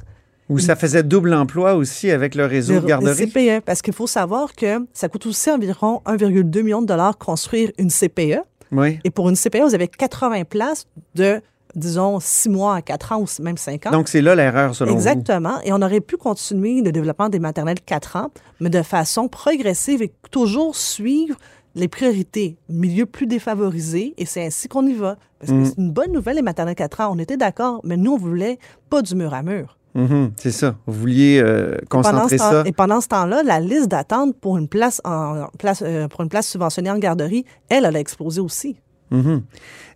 Ou 0.50 0.60
ça 0.60 0.76
faisait 0.76 1.02
double 1.04 1.34
emploi 1.34 1.74
aussi 1.76 2.12
avec 2.12 2.36
le 2.36 2.46
réseau 2.46 2.74
Le- 2.74 2.80
de 2.80 2.84
le 2.84 2.90
garderie. 2.90 3.28
CPE, 3.32 3.62
parce 3.66 3.82
qu'il 3.82 3.94
faut 3.94 4.06
savoir 4.08 4.54
que 4.54 4.86
ça 4.94 5.10
coûte 5.10 5.26
aussi 5.26 5.50
environ 5.50 6.02
1,2 6.06 6.62
million 6.62 6.82
de 6.82 6.88
dollars 6.88 7.18
construire 7.18 7.72
une 7.80 7.90
CPE. 7.90 8.40
Oui. 8.72 9.00
Et 9.04 9.10
pour 9.10 9.30
une 9.30 9.36
CPE, 9.36 9.62
vous 9.64 9.74
avez 9.76 9.88
80 9.88 10.44
places 10.44 10.86
de, 11.16 11.42
disons, 11.76 12.20
6 12.20 12.50
mois 12.50 12.76
à 12.76 12.82
4 12.84 13.12
ans 13.14 13.22
ou 13.22 13.42
même 13.42 13.58
5 13.58 13.88
ans. 13.88 13.92
Donc, 13.92 14.08
c'est 14.08 14.22
là 14.22 14.36
l'erreur, 14.36 14.76
selon 14.76 14.92
Exactement. 14.94 15.60
Et 15.64 15.74
on 15.74 15.82
aurait 15.82 16.00
pu 16.02 16.16
continuer 16.18 16.82
le 16.82 16.92
développement 16.92 17.30
des 17.30 17.40
maternelles 17.40 17.82
4 17.84 18.16
ans, 18.16 18.32
mais 18.60 18.70
de 18.70 18.82
façon 18.84 19.28
progressive 19.28 20.04
et 20.04 20.12
toujours 20.30 20.76
suivre 20.76 21.38
les 21.74 21.88
priorités, 21.88 22.58
milieux 22.70 23.06
plus 23.08 23.26
défavorisés, 23.28 24.14
et 24.18 24.26
c'est 24.26 24.46
ainsi 24.46 24.68
qu'on 24.68 24.86
y 24.86 24.94
va. 24.94 25.18
Parce 25.40 25.52
que 25.52 25.58
Mm. 25.58 25.66
c'est 25.66 25.78
une 25.78 25.92
bonne 25.92 26.12
nouvelle, 26.12 26.36
les 26.38 26.42
maternelles 26.42 26.76
4 26.76 27.02
ans. 27.02 27.10
On 27.14 27.20
était 27.20 27.36
d'accord, 27.38 27.82
mais 27.84 27.98
nous, 27.98 28.14
on 28.14 28.18
voulait 28.18 28.60
pas 28.90 29.02
du 29.02 29.16
mur 29.16 29.34
à 29.34 29.42
mur. 29.44 29.78
Mhm, 29.96 30.32
c'est 30.36 30.52
ça. 30.52 30.76
Vous 30.86 31.00
vouliez 31.00 31.40
euh, 31.42 31.78
concentrer 31.90 32.38
ce 32.38 32.44
temps- 32.44 32.52
ça. 32.52 32.64
et 32.66 32.74
pendant 32.74 33.00
ce 33.02 33.08
temps-là, 33.08 33.44
la 33.44 33.60
liste 33.62 33.88
d'attente 33.88 34.36
pour 34.40 34.58
une 34.58 34.68
place 34.68 35.00
en 35.06 35.48
place 35.58 35.82
euh, 35.86 36.08
pour 36.10 36.22
une 36.22 36.30
place 36.30 36.48
subventionnée 36.48 36.92
en 36.92 36.98
garderie, 37.00 37.46
elle, 37.70 37.86
elle 37.86 37.96
a 37.96 38.00
explosé 38.00 38.42
aussi. 38.42 38.76
Mhm. 39.12 39.44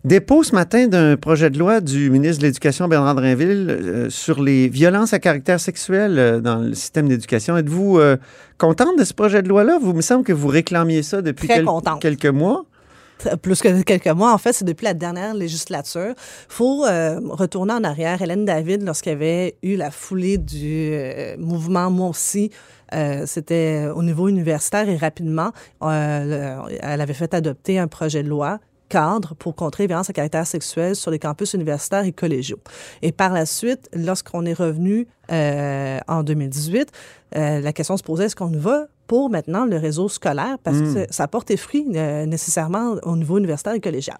Dépôt 0.04 0.42
ce 0.44 0.54
matin 0.54 0.86
d'un 0.86 1.16
projet 1.16 1.50
de 1.50 1.58
loi 1.58 1.80
du 1.80 2.08
ministre 2.10 2.40
de 2.40 2.46
l'Éducation, 2.46 2.88
Bernard 2.88 3.16
Drinville, 3.16 3.66
euh, 3.68 4.08
sur 4.08 4.40
les 4.42 4.68
violences 4.68 5.12
à 5.12 5.18
caractère 5.18 5.60
sexuel 5.60 6.40
dans 6.42 6.56
le 6.60 6.74
système 6.74 7.08
d'éducation. 7.08 7.56
Êtes-vous 7.58 7.98
contente 8.56 8.98
de 8.98 9.04
ce 9.04 9.12
projet 9.12 9.42
de 9.42 9.48
loi-là? 9.48 9.78
Vous 9.82 9.92
me 9.92 10.00
semble 10.00 10.24
que 10.24 10.32
vous 10.32 10.48
réclamiez 10.48 11.02
ça 11.02 11.20
depuis 11.22 11.48
Très 11.48 11.56
quel- 11.58 11.64
contente. 11.66 12.00
quelques 12.00 12.24
mois. 12.26 12.64
Plus 13.42 13.60
que 13.60 13.82
quelques 13.82 14.06
mois. 14.08 14.32
En 14.32 14.38
fait, 14.38 14.52
c'est 14.52 14.64
depuis 14.64 14.84
la 14.84 14.94
dernière 14.94 15.34
législature. 15.34 16.14
faut 16.48 16.84
euh, 16.86 17.20
retourner 17.30 17.72
en 17.74 17.84
arrière. 17.84 18.20
Hélène 18.22 18.44
David, 18.44 18.82
lorsqu'il 18.82 19.12
y 19.12 19.14
avait 19.14 19.56
eu 19.62 19.76
la 19.76 19.90
foulée 19.90 20.38
du 20.38 20.90
euh, 20.92 21.36
mouvement 21.38 21.90
Moi 21.90 22.08
aussi, 22.08 22.50
euh, 22.94 23.24
c'était 23.26 23.86
au 23.94 24.02
niveau 24.02 24.28
universitaire 24.28 24.88
et 24.88 24.96
rapidement, 24.96 25.50
le- 25.80 26.56
elle 26.80 27.00
avait 27.00 27.14
fait 27.14 27.32
adopter 27.34 27.78
un 27.78 27.86
projet 27.88 28.22
de 28.22 28.28
loi 28.28 28.58
cadre 28.88 29.34
pour 29.36 29.54
contrer 29.54 29.84
les 29.84 29.86
violences 29.86 30.10
à 30.10 30.12
caractère 30.12 30.44
sexuel 30.46 30.96
sur 30.96 31.12
les 31.12 31.20
campus 31.20 31.52
universitaires 31.54 32.04
et 32.04 32.10
collégiaux. 32.12 32.58
Et 33.02 33.12
par 33.12 33.32
la 33.32 33.46
suite, 33.46 33.88
lorsqu'on 33.94 34.44
est 34.44 34.52
revenu 34.52 35.06
en 35.30 36.22
2018, 36.24 36.90
euh, 37.36 37.60
la 37.60 37.72
question 37.72 37.96
se 37.96 38.02
posait, 38.02 38.24
est-ce 38.24 38.34
qu'on 38.34 38.50
va 38.50 38.88
pour 39.10 39.28
maintenant 39.28 39.64
le 39.66 39.76
réseau 39.76 40.08
scolaire? 40.08 40.56
Parce 40.62 40.78
que 40.80 40.86
ça- 40.94 41.06
ça 41.10 41.26
porte 41.26 41.50
fruit 41.56 41.84
euh, 41.96 42.26
nécessairement 42.26 42.94
au 43.02 43.16
niveau 43.16 43.38
universitaire 43.38 43.74
et 43.74 43.80
collégial. 43.80 44.18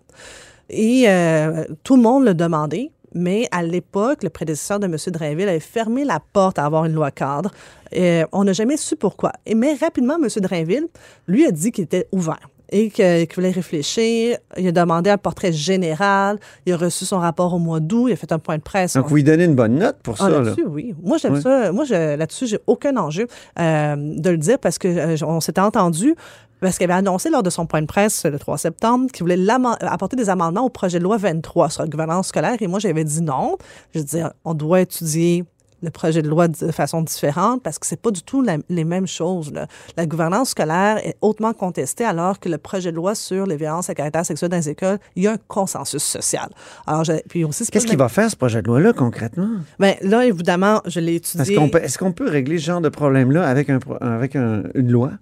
Et 0.68 1.04
euh, 1.08 1.64
tout 1.84 1.94
le 1.96 2.02
monde 2.02 2.24
le 2.24 2.34
demandait. 2.34 2.90
Mais 3.12 3.46
à 3.52 3.62
l'époque, 3.64 4.22
le 4.22 4.30
prédécesseur 4.30 4.78
de 4.80 4.86
M. 4.86 4.96
Drainville 5.08 5.48
avait 5.48 5.58
fermé 5.60 6.04
la 6.04 6.20
porte 6.32 6.58
à 6.60 6.64
avoir 6.64 6.84
une 6.86 6.92
loi 6.92 7.10
cadre. 7.10 7.50
Et 7.92 8.22
on 8.32 8.44
n'a 8.44 8.52
jamais 8.52 8.76
su 8.76 8.94
pourquoi. 8.96 9.32
Et, 9.46 9.54
mais 9.56 9.74
rapidement, 9.74 10.16
M. 10.22 10.28
Drainville, 10.40 10.86
lui, 11.28 11.44
a 11.46 11.50
dit 11.52 11.70
qu'il 11.72 11.84
était 11.84 12.06
ouvert 12.12 12.48
et 12.70 12.90
qu'il 12.90 13.26
voulait 13.34 13.50
réfléchir. 13.50 14.38
Il 14.56 14.66
a 14.68 14.72
demandé 14.72 15.10
un 15.10 15.18
portrait 15.18 15.52
général. 15.52 16.38
Il 16.66 16.72
a 16.72 16.76
reçu 16.76 17.04
son 17.04 17.18
rapport 17.18 17.52
au 17.54 17.58
mois 17.58 17.80
d'août. 17.80 18.08
Il 18.08 18.12
a 18.12 18.16
fait 18.16 18.32
un 18.32 18.38
point 18.38 18.56
de 18.58 18.62
presse. 18.62 18.94
Donc, 18.94 19.06
vous 19.08 19.16
lui 19.16 19.24
donnez 19.24 19.44
une 19.44 19.54
bonne 19.54 19.74
note 19.76 19.96
pour 20.02 20.14
Ah, 20.18 20.24
ça. 20.24 20.28
là. 20.30 20.40
là-dessus, 20.40 20.64
oui. 20.66 20.94
Moi, 21.02 21.18
j'aime 21.18 21.40
ça. 21.40 21.72
Moi, 21.72 21.84
je- 21.84 22.16
là-dessus, 22.16 22.46
j'ai 22.46 22.58
aucun 22.66 22.96
enjeu 22.96 23.26
euh, 23.58 23.96
de 23.96 24.30
le 24.30 24.38
dire 24.38 24.58
parce 24.58 24.78
que 24.78 24.88
euh, 24.88 25.16
on 25.26 25.40
s'était 25.40 25.60
entendu. 25.60 26.14
Parce 26.60 26.76
qu'il 26.76 26.84
avait 26.84 26.98
annoncé 26.98 27.30
lors 27.30 27.42
de 27.42 27.48
son 27.48 27.64
point 27.64 27.80
de 27.80 27.86
presse 27.86 28.26
le 28.26 28.38
3 28.38 28.58
septembre 28.58 29.10
qu'il 29.10 29.22
voulait 29.22 29.38
apporter 29.80 30.14
des 30.14 30.28
amendements 30.28 30.66
au 30.66 30.68
projet 30.68 30.98
de 30.98 31.04
loi 31.04 31.16
23 31.16 31.70
sur 31.70 31.82
la 31.82 31.88
gouvernance 31.88 32.28
scolaire. 32.28 32.56
Et 32.60 32.66
moi, 32.66 32.78
j'avais 32.78 33.02
dit 33.02 33.22
non. 33.22 33.56
Je 33.94 34.00
dire, 34.00 34.32
on 34.44 34.52
doit 34.52 34.82
étudier 34.82 35.44
le 35.82 35.90
projet 35.90 36.22
de 36.22 36.28
loi 36.28 36.48
de 36.48 36.70
façon 36.72 37.02
différente 37.02 37.62
parce 37.62 37.78
que 37.78 37.86
c'est 37.86 38.00
pas 38.00 38.10
du 38.10 38.22
tout 38.22 38.42
la- 38.42 38.58
les 38.68 38.84
mêmes 38.84 39.06
choses. 39.06 39.52
là. 39.52 39.66
La 39.96 40.06
gouvernance 40.06 40.50
scolaire 40.50 40.98
est 41.06 41.16
hautement 41.20 41.52
contestée 41.52 42.04
alors 42.04 42.38
que 42.38 42.48
le 42.48 42.58
projet 42.58 42.90
de 42.90 42.96
loi 42.96 43.14
sur 43.14 43.46
les 43.46 43.56
violences 43.56 43.88
à 43.90 43.94
caractère 43.94 44.26
sexuel 44.26 44.50
dans 44.50 44.56
les 44.58 44.68
écoles, 44.68 44.98
il 45.16 45.22
y 45.22 45.26
a 45.26 45.32
un 45.32 45.38
consensus 45.48 46.02
social. 46.02 46.48
Alors, 46.86 47.04
je- 47.04 47.12
puis 47.28 47.44
aussi, 47.44 47.66
Qu'est-ce 47.66 47.86
qu'il 47.86 47.96
va 47.98 48.08
faire, 48.08 48.30
ce 48.30 48.36
projet 48.36 48.62
de 48.62 48.66
loi-là, 48.66 48.92
concrètement? 48.92 49.48
ben, 49.78 49.94
là, 50.02 50.26
évidemment, 50.26 50.80
je 50.86 51.00
l'ai 51.00 51.16
Est-ce 51.16 51.38
étudié. 51.38 51.56
qu'on 51.56 51.68
peut, 51.68 51.82
est-ce 51.82 51.98
qu'on 51.98 52.12
peut 52.12 52.28
régler 52.28 52.58
ce 52.58 52.64
genre 52.66 52.80
de 52.80 52.88
problème-là 52.88 53.46
avec, 53.48 53.70
un, 53.70 53.78
avec 54.00 54.36
un- 54.36 54.64
une 54.74 54.90
loi? 54.90 55.12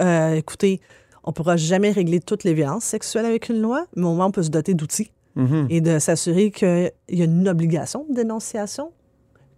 Euh, 0.00 0.34
écoutez, 0.34 0.80
on 1.24 1.32
pourra 1.32 1.56
jamais 1.56 1.90
régler 1.90 2.20
toutes 2.20 2.44
les 2.44 2.54
violences 2.54 2.84
sexuelles 2.84 3.26
avec 3.26 3.48
une 3.48 3.60
loi, 3.60 3.84
mais 3.94 4.06
au 4.06 4.14
moins, 4.14 4.26
on 4.26 4.30
peut 4.30 4.42
se 4.42 4.50
doter 4.50 4.74
d'outils 4.74 5.12
Mhm. 5.36 5.66
et 5.70 5.80
de 5.80 5.98
s'assurer 5.98 6.50
qu'il 6.50 6.90
y 7.10 7.20
a 7.22 7.24
une 7.24 7.48
obligation 7.48 8.04
de 8.08 8.14
dénonciation, 8.14 8.90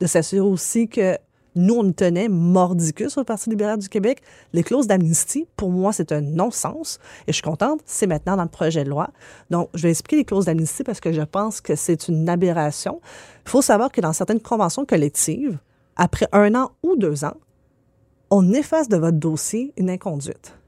de 0.01 0.07
s'assurer 0.07 0.41
aussi 0.41 0.89
que 0.89 1.17
nous, 1.57 1.75
on 1.75 1.93
tenait 1.93 2.29
mordicus 2.29 3.17
au 3.17 3.25
Parti 3.25 3.49
libéral 3.49 3.79
du 3.79 3.89
Québec. 3.89 4.23
Les 4.53 4.65
clauses 4.65 4.89
d'amnistie, 4.89 5.47
pour 5.57 5.71
moi, 5.71 5.93
c'est 5.93 6.11
un 6.11 6.21
non-sens. 6.21 6.99
Et 7.27 7.33
je 7.33 7.35
suis 7.35 7.43
contente, 7.43 7.81
c'est 7.85 8.09
maintenant 8.09 8.37
dans 8.37 8.43
le 8.43 8.49
projet 8.49 8.83
de 8.83 8.91
loi. 8.91 9.11
Donc, 9.51 9.69
je 9.75 9.83
vais 9.83 9.91
expliquer 9.91 10.17
les 10.17 10.25
clauses 10.25 10.47
d'amnistie 10.47 10.83
parce 10.83 10.99
que 10.99 11.13
je 11.13 11.23
pense 11.23 11.61
que 11.61 11.77
c'est 11.77 12.09
une 12.09 12.29
aberration. 12.29 13.01
Il 13.47 13.51
faut 13.51 13.63
savoir 13.63 13.93
que 13.93 14.01
dans 14.01 14.13
certaines 14.13 14.41
conventions 14.41 14.85
collectives, 14.85 15.59
après 15.97 16.27
un 16.33 16.55
an 16.57 16.73
ou 16.83 16.97
deux 16.97 17.25
ans, 17.25 17.37
on 18.31 18.53
efface 18.53 18.89
de 18.89 18.97
votre 18.97 19.19
dossier 19.19 19.73
une 19.77 19.91
inconduite, 19.91 20.59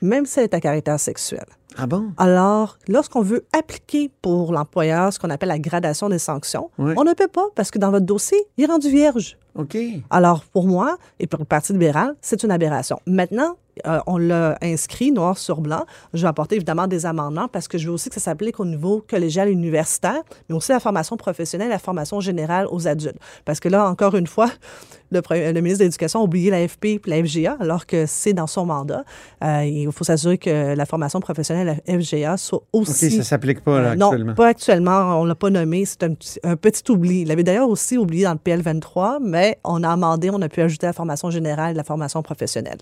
même 0.00 0.24
si 0.24 0.38
elle 0.38 0.44
est 0.44 0.54
à 0.54 0.60
caractère 0.60 0.98
sexuel. 0.98 1.44
Ah 1.76 1.86
bon? 1.86 2.12
Alors, 2.16 2.78
lorsqu'on 2.88 3.22
veut 3.22 3.46
appliquer 3.52 4.10
pour 4.22 4.52
l'employeur 4.52 5.12
ce 5.12 5.18
qu'on 5.18 5.30
appelle 5.30 5.48
la 5.48 5.58
gradation 5.58 6.08
des 6.08 6.18
sanctions, 6.18 6.70
on 6.78 7.04
ne 7.04 7.14
peut 7.14 7.28
pas 7.28 7.46
parce 7.54 7.70
que 7.70 7.78
dans 7.78 7.90
votre 7.90 8.06
dossier, 8.06 8.38
il 8.56 8.64
est 8.64 8.66
rendu 8.66 8.90
vierge. 8.90 9.38
OK. 9.56 9.76
Alors, 10.10 10.44
pour 10.44 10.66
moi 10.66 10.96
et 11.18 11.26
pour 11.26 11.40
le 11.40 11.44
Parti 11.44 11.72
libéral, 11.72 12.14
c'est 12.20 12.42
une 12.42 12.50
aberration. 12.50 13.00
Maintenant, 13.06 13.56
euh, 13.86 14.00
on 14.06 14.18
l'a 14.18 14.58
inscrit 14.62 15.12
noir 15.12 15.38
sur 15.38 15.60
blanc. 15.60 15.84
Je 16.12 16.22
vais 16.22 16.28
apporter 16.28 16.56
évidemment 16.56 16.86
des 16.86 17.06
amendements 17.06 17.48
parce 17.48 17.68
que 17.68 17.78
je 17.78 17.86
veux 17.86 17.94
aussi 17.94 18.08
que 18.08 18.14
ça 18.14 18.20
s'applique 18.20 18.60
au 18.60 18.64
niveau 18.64 19.04
collégial 19.08 19.48
et 19.48 19.52
universitaire, 19.52 20.22
mais 20.48 20.54
aussi 20.54 20.72
la 20.72 20.80
formation 20.80 21.16
professionnelle, 21.16 21.68
la 21.68 21.78
formation 21.78 22.20
générale 22.20 22.66
aux 22.70 22.86
adultes. 22.88 23.18
Parce 23.44 23.60
que 23.60 23.68
là, 23.68 23.88
encore 23.88 24.16
une 24.16 24.26
fois, 24.26 24.50
le, 25.10 25.20
ministre 25.60 25.78
de 25.78 25.84
l'Éducation 25.84 26.20
a 26.20 26.22
oublié 26.22 26.50
l'AFP 26.50 26.84
et 26.84 27.00
la 27.06 27.24
FGA 27.24 27.56
alors 27.60 27.86
que 27.86 28.06
c'est 28.06 28.32
dans 28.32 28.46
son 28.46 28.66
mandat. 28.66 29.04
Euh, 29.42 29.64
il 29.64 29.90
faut 29.92 30.04
s'assurer 30.04 30.38
que 30.38 30.74
la 30.74 30.86
formation 30.86 31.20
professionnelle, 31.20 31.59
la 31.64 31.74
FGA, 31.98 32.36
soit 32.36 32.62
OK, 32.72 32.88
aussi... 32.88 33.10
ça 33.10 33.22
s'applique 33.22 33.60
pas 33.62 33.80
là, 33.80 33.88
Euh, 33.90 33.94
non, 33.96 34.08
actuellement. 34.10 34.34
pas 34.34 34.46
actuellement. 34.48 35.20
On 35.20 35.24
l'a 35.24 35.34
pas 35.34 35.50
nommé. 35.50 35.84
C'est 35.84 36.02
un, 36.02 36.14
petit- 36.14 36.38
un 36.42 36.56
petit 36.56 36.82
oubli. 36.90 37.22
Il 37.22 37.28
l'avait 37.28 37.42
d'ailleurs 37.44 37.68
aussi 37.68 37.96
oublié 37.98 38.24
dans 38.24 38.32
le 38.32 38.38
PL23, 38.38 39.18
mais 39.22 39.58
on 39.64 39.82
a 39.82 39.90
amendé, 39.90 40.30
on 40.32 40.40
a 40.42 40.48
pu 40.48 40.60
ajouter 40.60 40.86
la 40.86 40.92
formation 40.92 41.30
générale 41.30 41.72
et 41.72 41.76
la 41.76 41.84
formation 41.84 42.22
professionnelle. 42.22 42.78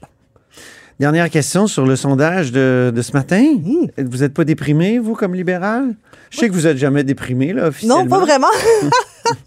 Dernière 1.01 1.31
question 1.31 1.69
sur 1.69 1.87
le 1.87 1.95
sondage 1.95 2.51
de, 2.51 2.93
de 2.93 3.03
ce 3.03 3.13
matin. 3.13 3.45
Mmh. 3.63 4.03
Vous 4.05 4.19
n'êtes 4.19 4.35
pas 4.35 4.45
déprimé, 4.45 4.99
vous, 4.99 5.15
comme 5.15 5.33
libéral? 5.35 5.95
Je 6.31 6.39
sais 6.39 6.49
que 6.49 6.53
vous 6.55 6.63
n'êtes 6.63 6.77
jamais 6.79 7.05
déprimé, 7.05 7.53
là, 7.53 7.69
officiellement. 7.69 8.03
Non, 8.03 8.09
pas 8.09 8.19
vraiment. 8.19 8.49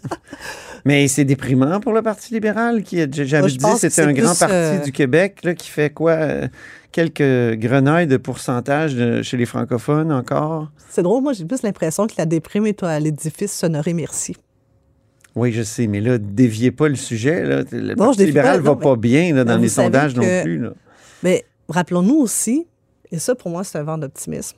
Mais 0.84 1.06
c'est 1.06 1.24
déprimant 1.24 1.78
pour 1.78 1.92
le 1.92 2.02
Parti 2.02 2.34
libéral 2.34 2.82
qui, 2.82 3.00
a- 3.00 3.06
j'avais 3.10 3.46
dit, 3.48 3.58
c'était 3.78 4.02
un 4.02 4.12
grand 4.12 4.36
parti 4.36 4.54
euh, 4.54 4.78
du 4.80 4.90
Québec 4.90 5.38
là, 5.44 5.54
qui 5.54 5.68
fait 5.68 5.90
quoi? 5.90 6.12
Quelques 6.92 7.58
grenouilles 7.58 8.06
de 8.06 8.16
pourcentage 8.16 8.94
de- 8.94 9.22
chez 9.22 9.36
les 9.36 9.46
francophones 9.46 10.12
encore? 10.12 10.70
C'est 10.90 11.02
drôle. 11.02 11.22
Moi, 11.22 11.32
j'ai 11.32 11.44
plus 11.44 11.62
l'impression 11.62 12.06
que 12.06 12.14
la 12.18 12.26
déprime 12.26 12.66
est 12.66 12.82
à 12.82 13.00
l'édifice 13.00 13.52
Sonoré 13.52 13.94
Merci. 13.94 14.36
Oui, 15.34 15.50
je 15.52 15.62
sais, 15.62 15.86
mais 15.86 16.00
là, 16.00 16.18
déviez 16.18 16.70
pas 16.70 16.88
le 16.88 16.94
sujet. 16.94 17.42
Là. 17.44 17.62
Le 17.72 17.94
Non, 17.94 17.96
Parti 17.96 18.12
je 18.12 18.18
dévie 18.18 18.30
libéral 18.32 18.58
pas, 18.62 18.68
va 18.68 18.74
non, 18.74 18.76
pas 18.76 18.96
bien 18.96 19.34
là, 19.34 19.44
dans 19.44 19.56
les 19.56 19.68
sondages 19.70 20.14
non 20.14 20.22
plus. 20.42 20.58
là. 20.58 20.72
Mais 21.22 21.44
rappelons-nous 21.70 22.16
aussi, 22.16 22.66
et 23.10 23.18
ça, 23.18 23.34
pour 23.34 23.50
moi, 23.50 23.64
c'est 23.64 23.78
un 23.78 23.82
vent 23.82 23.96
d'optimisme. 23.96 24.56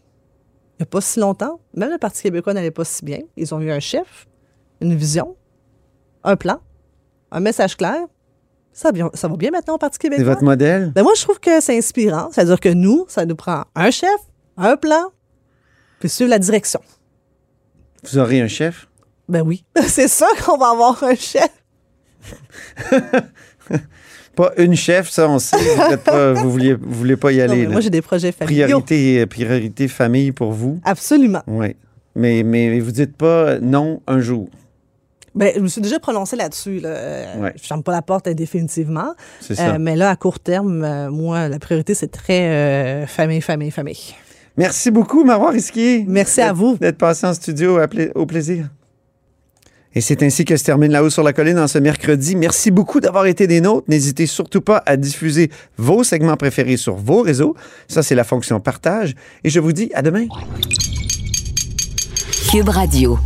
Il 0.73 0.83
n'y 0.83 0.83
a 0.83 0.87
pas 0.87 1.01
si 1.01 1.21
longtemps, 1.21 1.61
même 1.75 1.93
le 1.93 1.99
Parti 1.99 2.23
québécois 2.25 2.53
n'allait 2.55 2.73
pas 2.73 2.85
si 2.85 3.05
bien. 3.05 3.21
Ils 3.37 3.55
ont 3.55 3.61
eu 3.61 3.71
un 3.71 3.79
chef, 3.79 4.27
une 4.81 4.95
vision, 4.97 5.37
un 6.25 6.35
plan, 6.35 6.59
un 7.31 7.39
message 7.39 7.77
clair. 7.77 8.01
Ça, 8.77 8.89
va 8.89 8.93
bien- 8.93 9.11
ça 9.15 9.29
va 9.29 9.37
bien 9.37 9.51
maintenant 9.53 9.77
au 9.77 9.79
Parti 9.79 9.99
C'est 10.03 10.09
québécois. 10.11 10.35
votre 10.35 10.45
modèle? 10.45 10.91
Ben 10.95 11.03
moi, 11.05 11.13
je 11.17 11.23
trouve 11.23 11.39
que 11.41 11.61
c'est 11.61 11.79
inspirant. 11.79 12.29
C'est-à-dire 12.33 12.59
que 12.61 12.69
nous, 12.69 13.07
ça 13.09 13.25
nous 13.25 13.37
prend 13.37 13.65
un 13.77 13.91
chef, 13.91 14.11
un 14.57 14.77
plan, 14.77 15.13
puis 16.01 16.09
suivre 16.09 16.29
la 16.31 16.39
direction. 16.41 16.81
Vous 18.03 18.19
aurez 18.19 18.41
un 18.41 18.49
chef? 18.49 18.89
Ben 19.29 19.41
oui, 19.43 19.65
c'est 19.87 20.09
ça 20.09 20.27
qu'on 20.45 20.59
va 20.59 20.71
avoir 20.71 21.03
un 21.05 21.15
chef. 21.15 21.49
Pas 24.37 24.51
une 24.57 24.75
chef, 24.75 25.11
ça, 25.11 25.29
on 25.29 25.39
sait. 25.39 25.57
Vous 25.57 25.91
ne 25.93 25.97
pas, 25.97 26.33
vous 26.33 26.51
vouliez, 26.51 26.75
vous 26.75 26.93
voulez 26.93 27.17
pas 27.17 27.31
y 27.31 27.41
aller. 27.41 27.69
moi, 27.69 27.81
j'ai 27.81 27.91
des 27.91 28.03
projets 28.03 28.33
familiaux. 28.33 28.65
priorité, 28.81 29.25
priorité 29.27 29.87
famille 29.87 30.33
pour 30.33 30.51
vous? 30.51 30.81
Absolument. 30.85 31.43
Oui. 31.47 31.77
Mais, 32.17 32.43
mais 32.43 32.81
vous 32.81 32.91
dites 32.91 33.17
pas 33.17 33.61
non 33.61 34.03
un 34.09 34.19
jour. 34.19 34.49
Ben, 35.35 35.53
je 35.57 35.61
me 35.61 35.67
suis 35.69 35.81
déjà 35.81 35.99
prononcée 35.99 36.37
là-dessus. 36.37 36.79
Là. 36.81 36.89
Euh, 36.91 37.41
Ouais. 37.41 37.53
Je 37.61 37.67
ferme 37.67 37.83
pas 37.83 37.93
la 37.93 38.03
porte 38.03 38.29
euh, 38.29 38.35
définitivement. 38.35 39.15
C'est 39.41 39.55
ça. 39.57 39.75
Euh, 39.75 39.79
mais 39.81 39.97
là, 39.97 40.11
à 40.11 40.17
court 40.17 40.39
terme, 40.39 40.85
euh, 40.85 41.11
moi, 41.11 41.49
la 41.49 41.59
priorité, 41.59 41.95
c'est 41.95 42.09
très 42.11 42.43
euh, 42.49 43.07
famille, 43.07 43.41
famille, 43.41 43.71
famille. 43.71 44.15
Merci 44.57 44.91
beaucoup, 44.93 45.25
Marois 45.25 45.51
Risquier. 45.51 46.05
Merci 46.07 46.41
à 46.41 46.53
vous. 46.53 46.77
D'être 46.77 46.99
passé 46.99 47.27
en 47.27 47.35
studio 47.35 47.79
à 47.79 47.89
pla- 47.89 48.13
au 48.15 48.27
plaisir. 48.27 48.69
Et 49.97 50.01
c'est 50.01 50.23
ainsi 50.25 50.45
que 50.45 50.57
se 50.57 50.65
termine 50.65 50.91
La 50.91 51.03
Haut 51.05 51.11
sur 51.11 51.23
la 51.23 51.33
Colline 51.33 51.59
en 51.59 51.69
ce 51.69 51.79
mercredi. 51.79 52.35
Merci 52.37 52.71
beaucoup 52.73 52.99
d'avoir 53.01 53.27
été 53.27 53.47
des 53.47 53.61
nôtres. 53.61 53.87
N'hésitez 53.89 54.27
surtout 54.27 54.61
pas 54.61 54.83
à 54.87 54.97
diffuser 54.97 55.51
vos 55.77 56.03
segments 56.05 56.37
préférés 56.37 56.77
sur 56.77 56.95
vos 56.97 57.23
réseaux. 57.23 57.55
Ça, 57.89 58.03
c'est 58.03 58.17
la 58.17 58.25
fonction 58.25 58.59
partage. 58.61 59.15
Et 59.45 59.51
je 59.51 59.61
vous 59.61 59.73
dis 59.73 59.91
à 59.95 60.03
demain. 60.03 60.27
Cube 62.51 62.69
Radio. 62.69 63.19